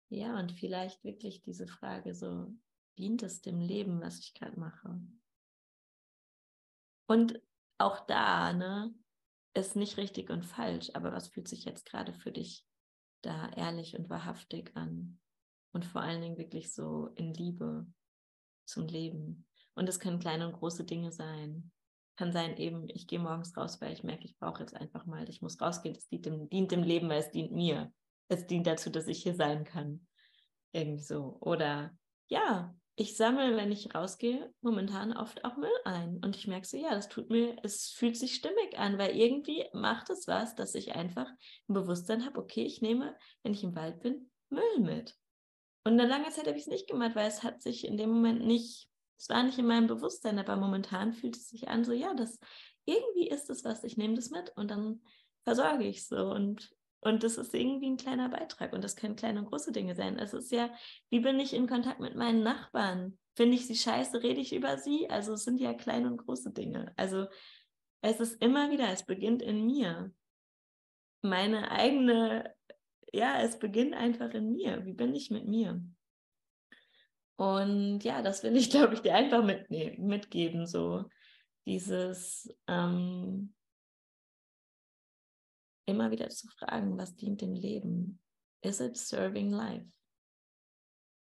ja, 0.08 0.38
und 0.38 0.52
vielleicht 0.52 1.04
wirklich 1.04 1.42
diese 1.42 1.66
Frage 1.66 2.14
so, 2.14 2.50
dient 2.96 3.22
es 3.22 3.42
dem 3.42 3.60
Leben, 3.60 4.00
was 4.00 4.20
ich 4.20 4.32
gerade 4.32 4.58
mache? 4.58 4.98
Und 7.06 7.42
auch 7.84 8.06
da, 8.06 8.52
ne, 8.52 8.94
ist 9.54 9.76
nicht 9.76 9.96
richtig 9.96 10.30
und 10.30 10.44
falsch, 10.44 10.90
aber 10.94 11.12
was 11.12 11.28
fühlt 11.28 11.48
sich 11.48 11.64
jetzt 11.64 11.86
gerade 11.86 12.12
für 12.12 12.32
dich 12.32 12.66
da 13.22 13.50
ehrlich 13.50 13.96
und 13.96 14.10
wahrhaftig 14.10 14.72
an? 14.74 15.20
Und 15.72 15.84
vor 15.84 16.02
allen 16.02 16.20
Dingen 16.20 16.38
wirklich 16.38 16.72
so 16.72 17.08
in 17.16 17.34
Liebe 17.34 17.86
zum 18.64 18.86
Leben. 18.86 19.46
Und 19.74 19.88
es 19.88 19.98
können 19.98 20.20
kleine 20.20 20.46
und 20.46 20.54
große 20.54 20.84
Dinge 20.84 21.10
sein 21.10 21.72
kann 22.16 22.32
sein, 22.32 22.56
eben, 22.56 22.88
ich 22.88 23.06
gehe 23.06 23.18
morgens 23.18 23.56
raus, 23.56 23.80
weil 23.80 23.92
ich 23.92 24.04
merke, 24.04 24.24
ich 24.24 24.38
brauche 24.38 24.60
jetzt 24.60 24.74
einfach 24.74 25.04
mal, 25.06 25.28
ich 25.28 25.42
muss 25.42 25.60
rausgehen, 25.60 25.94
das 25.94 26.08
dient 26.08 26.26
dem, 26.26 26.48
dient 26.48 26.70
dem 26.70 26.82
Leben, 26.82 27.08
weil 27.08 27.20
es 27.20 27.30
dient 27.30 27.52
mir. 27.52 27.92
es 28.28 28.46
dient 28.46 28.66
dazu, 28.66 28.90
dass 28.90 29.06
ich 29.06 29.22
hier 29.22 29.34
sein 29.34 29.64
kann. 29.64 30.06
Irgendwie 30.72 31.02
so. 31.02 31.36
Oder 31.40 31.96
ja, 32.28 32.74
ich 32.96 33.16
sammle, 33.16 33.56
wenn 33.56 33.72
ich 33.72 33.94
rausgehe, 33.94 34.52
momentan 34.60 35.16
oft 35.16 35.44
auch 35.44 35.56
Müll 35.56 35.70
ein. 35.84 36.20
Und 36.24 36.36
ich 36.36 36.46
merke 36.46 36.66
so, 36.66 36.76
ja, 36.76 36.90
das 36.90 37.08
tut 37.08 37.28
mir, 37.28 37.56
es 37.62 37.90
fühlt 37.90 38.16
sich 38.16 38.34
stimmig 38.34 38.78
an, 38.78 38.98
weil 38.98 39.16
irgendwie 39.16 39.64
macht 39.72 40.10
es 40.10 40.28
was, 40.28 40.54
dass 40.54 40.74
ich 40.74 40.94
einfach 40.94 41.26
ein 41.68 41.74
Bewusstsein 41.74 42.24
habe, 42.24 42.40
okay, 42.40 42.64
ich 42.64 42.82
nehme, 42.82 43.16
wenn 43.42 43.52
ich 43.52 43.64
im 43.64 43.74
Wald 43.74 44.00
bin, 44.00 44.30
Müll 44.48 44.78
mit. 44.78 45.16
Und 45.84 45.94
eine 45.94 46.06
lange 46.06 46.30
Zeit 46.30 46.46
habe 46.46 46.56
ich 46.56 46.64
es 46.64 46.68
nicht 46.68 46.88
gemacht, 46.88 47.16
weil 47.16 47.26
es 47.26 47.42
hat 47.42 47.62
sich 47.62 47.84
in 47.84 47.96
dem 47.96 48.10
Moment 48.10 48.46
nicht, 48.46 48.88
es 49.18 49.28
war 49.28 49.42
nicht 49.42 49.58
in 49.58 49.66
meinem 49.66 49.88
Bewusstsein, 49.88 50.38
aber 50.38 50.56
momentan 50.56 51.12
fühlt 51.12 51.36
es 51.36 51.48
sich 51.48 51.68
an, 51.68 51.84
so, 51.84 51.92
ja, 51.92 52.14
das 52.14 52.38
irgendwie 52.84 53.28
ist 53.28 53.50
es 53.50 53.64
was, 53.64 53.82
ich 53.82 53.96
nehme 53.96 54.14
das 54.14 54.30
mit 54.30 54.52
und 54.56 54.70
dann 54.70 55.00
versorge 55.42 55.84
ich 55.84 56.06
so. 56.06 56.30
Und 56.30 56.70
und 57.04 57.22
das 57.22 57.36
ist 57.36 57.54
irgendwie 57.54 57.90
ein 57.90 57.96
kleiner 57.98 58.30
Beitrag. 58.30 58.72
Und 58.72 58.82
das 58.82 58.96
können 58.96 59.14
kleine 59.14 59.40
und 59.40 59.46
große 59.46 59.72
Dinge 59.72 59.94
sein. 59.94 60.18
Es 60.18 60.32
ist 60.32 60.50
ja, 60.50 60.70
wie 61.10 61.20
bin 61.20 61.38
ich 61.38 61.52
in 61.52 61.66
Kontakt 61.66 62.00
mit 62.00 62.16
meinen 62.16 62.42
Nachbarn? 62.42 63.18
Finde 63.36 63.56
ich 63.56 63.66
sie 63.66 63.76
scheiße, 63.76 64.22
rede 64.22 64.40
ich 64.40 64.54
über 64.54 64.78
sie? 64.78 65.10
Also 65.10 65.34
es 65.34 65.44
sind 65.44 65.60
ja 65.60 65.74
kleine 65.74 66.10
und 66.10 66.16
große 66.16 66.52
Dinge. 66.52 66.92
Also 66.96 67.26
es 68.00 68.20
ist 68.20 68.42
immer 68.42 68.70
wieder, 68.70 68.88
es 68.90 69.04
beginnt 69.04 69.42
in 69.42 69.66
mir. 69.66 70.12
Meine 71.20 71.70
eigene, 71.70 72.54
ja, 73.12 73.40
es 73.40 73.58
beginnt 73.58 73.94
einfach 73.94 74.30
in 74.30 74.52
mir. 74.52 74.84
Wie 74.86 74.94
bin 74.94 75.14
ich 75.14 75.30
mit 75.30 75.46
mir? 75.46 75.84
Und 77.36 78.02
ja, 78.02 78.22
das 78.22 78.42
will 78.42 78.56
ich, 78.56 78.70
glaube 78.70 78.94
ich, 78.94 79.00
dir 79.00 79.14
einfach 79.14 79.44
mitgeben. 79.44 80.66
So 80.66 81.04
dieses, 81.66 82.48
ähm, 82.66 83.54
immer 85.86 86.10
wieder 86.10 86.28
zu 86.30 86.48
fragen, 86.48 86.96
was 86.98 87.14
dient 87.16 87.40
dem 87.40 87.54
Leben? 87.54 88.20
Is 88.62 88.80
it 88.80 88.96
serving 88.96 89.50
life? 89.50 89.86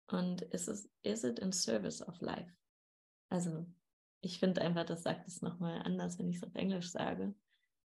Und 0.08 0.42
ist 0.42 0.68
es, 0.68 0.90
is 1.04 1.24
it 1.24 1.40
in 1.40 1.52
service 1.52 2.02
of 2.02 2.20
life? 2.22 2.52
Also, 3.30 3.66
ich 4.22 4.40
finde 4.40 4.62
einfach, 4.62 4.86
das 4.86 5.04
sagt 5.04 5.28
es 5.28 5.42
nochmal 5.42 5.82
anders, 5.82 6.18
wenn 6.20 6.30
ich 6.30 6.38
es 6.38 6.44
auf 6.44 6.56
Englisch 6.56 6.90
sage. 6.90 7.36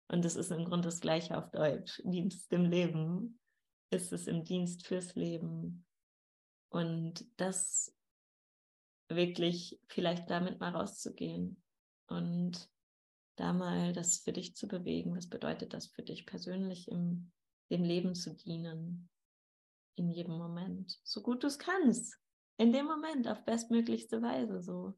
Und 0.07 0.25
es 0.25 0.35
ist 0.35 0.51
im 0.51 0.65
Grunde 0.65 0.87
das 0.87 0.99
Gleiche 0.99 1.37
auf 1.37 1.51
Deutsch. 1.51 2.01
Dienst 2.03 2.51
im 2.51 2.65
Leben. 2.65 3.39
Ist 3.91 4.11
es 4.11 4.27
im 4.27 4.43
Dienst 4.43 4.87
fürs 4.87 5.15
Leben? 5.15 5.85
Und 6.69 7.25
das 7.37 7.95
wirklich 9.09 9.79
vielleicht 9.87 10.29
damit 10.29 10.59
mal 10.59 10.75
rauszugehen 10.75 11.61
und 12.07 12.69
da 13.35 13.53
mal 13.53 13.93
das 13.93 14.17
für 14.17 14.33
dich 14.33 14.55
zu 14.55 14.67
bewegen. 14.67 15.15
Was 15.15 15.27
bedeutet 15.27 15.73
das 15.73 15.87
für 15.87 16.03
dich 16.03 16.25
persönlich 16.25 16.87
im 16.89 17.31
dem 17.69 17.83
Leben 17.83 18.15
zu 18.15 18.35
dienen? 18.35 19.09
In 19.95 20.09
jedem 20.09 20.37
Moment. 20.37 20.99
So 21.03 21.21
gut 21.21 21.43
du 21.43 21.47
es 21.47 21.59
kannst. 21.59 22.19
In 22.57 22.71
dem 22.71 22.85
Moment 22.85 23.27
auf 23.27 23.43
bestmöglichste 23.45 24.21
Weise 24.21 24.61
so. 24.61 24.93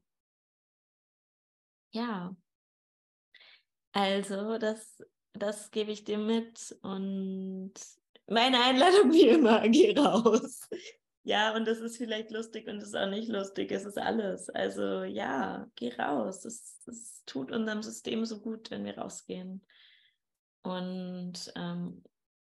Ja. 1.92 2.36
Also, 3.92 4.58
das, 4.58 5.02
das 5.32 5.70
gebe 5.70 5.90
ich 5.90 6.04
dir 6.04 6.18
mit 6.18 6.76
und 6.82 7.72
meine 8.26 8.62
Einladung 8.62 9.12
wie 9.12 9.28
immer, 9.28 9.66
geh 9.68 9.98
raus. 9.98 10.68
Ja, 11.26 11.56
und 11.56 11.66
das 11.66 11.80
ist 11.80 11.96
vielleicht 11.96 12.30
lustig 12.30 12.68
und 12.68 12.76
das 12.76 12.90
ist 12.90 12.94
auch 12.94 13.10
nicht 13.10 13.28
lustig. 13.28 13.72
Es 13.72 13.84
ist 13.84 13.98
alles. 13.98 14.48
Also 14.48 15.02
ja, 15.02 15.68
geh 15.74 15.92
raus. 15.96 16.44
Es, 16.44 16.86
es 16.86 17.24
tut 17.26 17.50
unserem 17.50 17.82
System 17.82 18.24
so 18.24 18.40
gut, 18.40 18.70
wenn 18.70 18.84
wir 18.84 18.96
rausgehen. 18.96 19.66
Und, 20.62 21.52
ähm, 21.56 22.04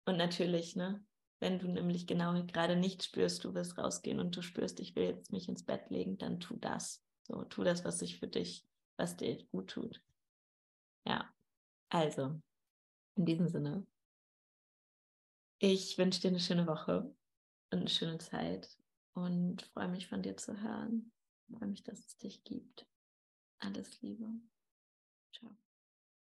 und 0.05 0.15
natürlich, 0.15 0.77
ne, 0.77 1.03
wenn 1.41 1.59
du 1.59 1.67
nämlich 1.67 2.07
genau 2.07 2.31
gerade 2.45 2.77
nicht 2.77 3.03
spürst, 3.03 3.43
du 3.43 3.53
wirst 3.53 3.77
rausgehen 3.77 4.21
und 4.21 4.37
du 4.37 4.41
spürst, 4.41 4.79
ich 4.79 4.95
will 4.95 5.03
jetzt 5.03 5.33
mich 5.33 5.49
ins 5.49 5.65
Bett 5.65 5.89
legen, 5.89 6.17
dann 6.17 6.39
tu 6.39 6.55
das. 6.55 7.03
So, 7.23 7.43
tu 7.43 7.65
das, 7.65 7.83
was 7.83 7.99
sich 7.99 8.19
für 8.19 8.27
dich, 8.27 8.65
was 8.95 9.17
dir 9.17 9.43
gut 9.51 9.71
tut. 9.71 10.01
Ja, 11.05 11.29
also, 11.89 12.39
in 13.17 13.25
diesem 13.25 13.49
Sinne. 13.49 13.85
Ich 15.59 15.97
wünsche 15.97 16.21
dir 16.21 16.29
eine 16.29 16.39
schöne 16.39 16.67
Woche 16.67 17.13
eine 17.77 17.89
schöne 17.89 18.17
Zeit 18.17 18.77
und 19.13 19.61
freue 19.73 19.87
mich 19.87 20.07
von 20.07 20.21
dir 20.21 20.37
zu 20.37 20.61
hören. 20.61 21.11
Freue 21.49 21.69
mich, 21.69 21.83
dass 21.83 21.99
es 21.99 22.17
dich 22.17 22.43
gibt. 22.43 22.85
Alles 23.59 24.01
Liebe. 24.01 24.27
Ciao. 25.33 25.55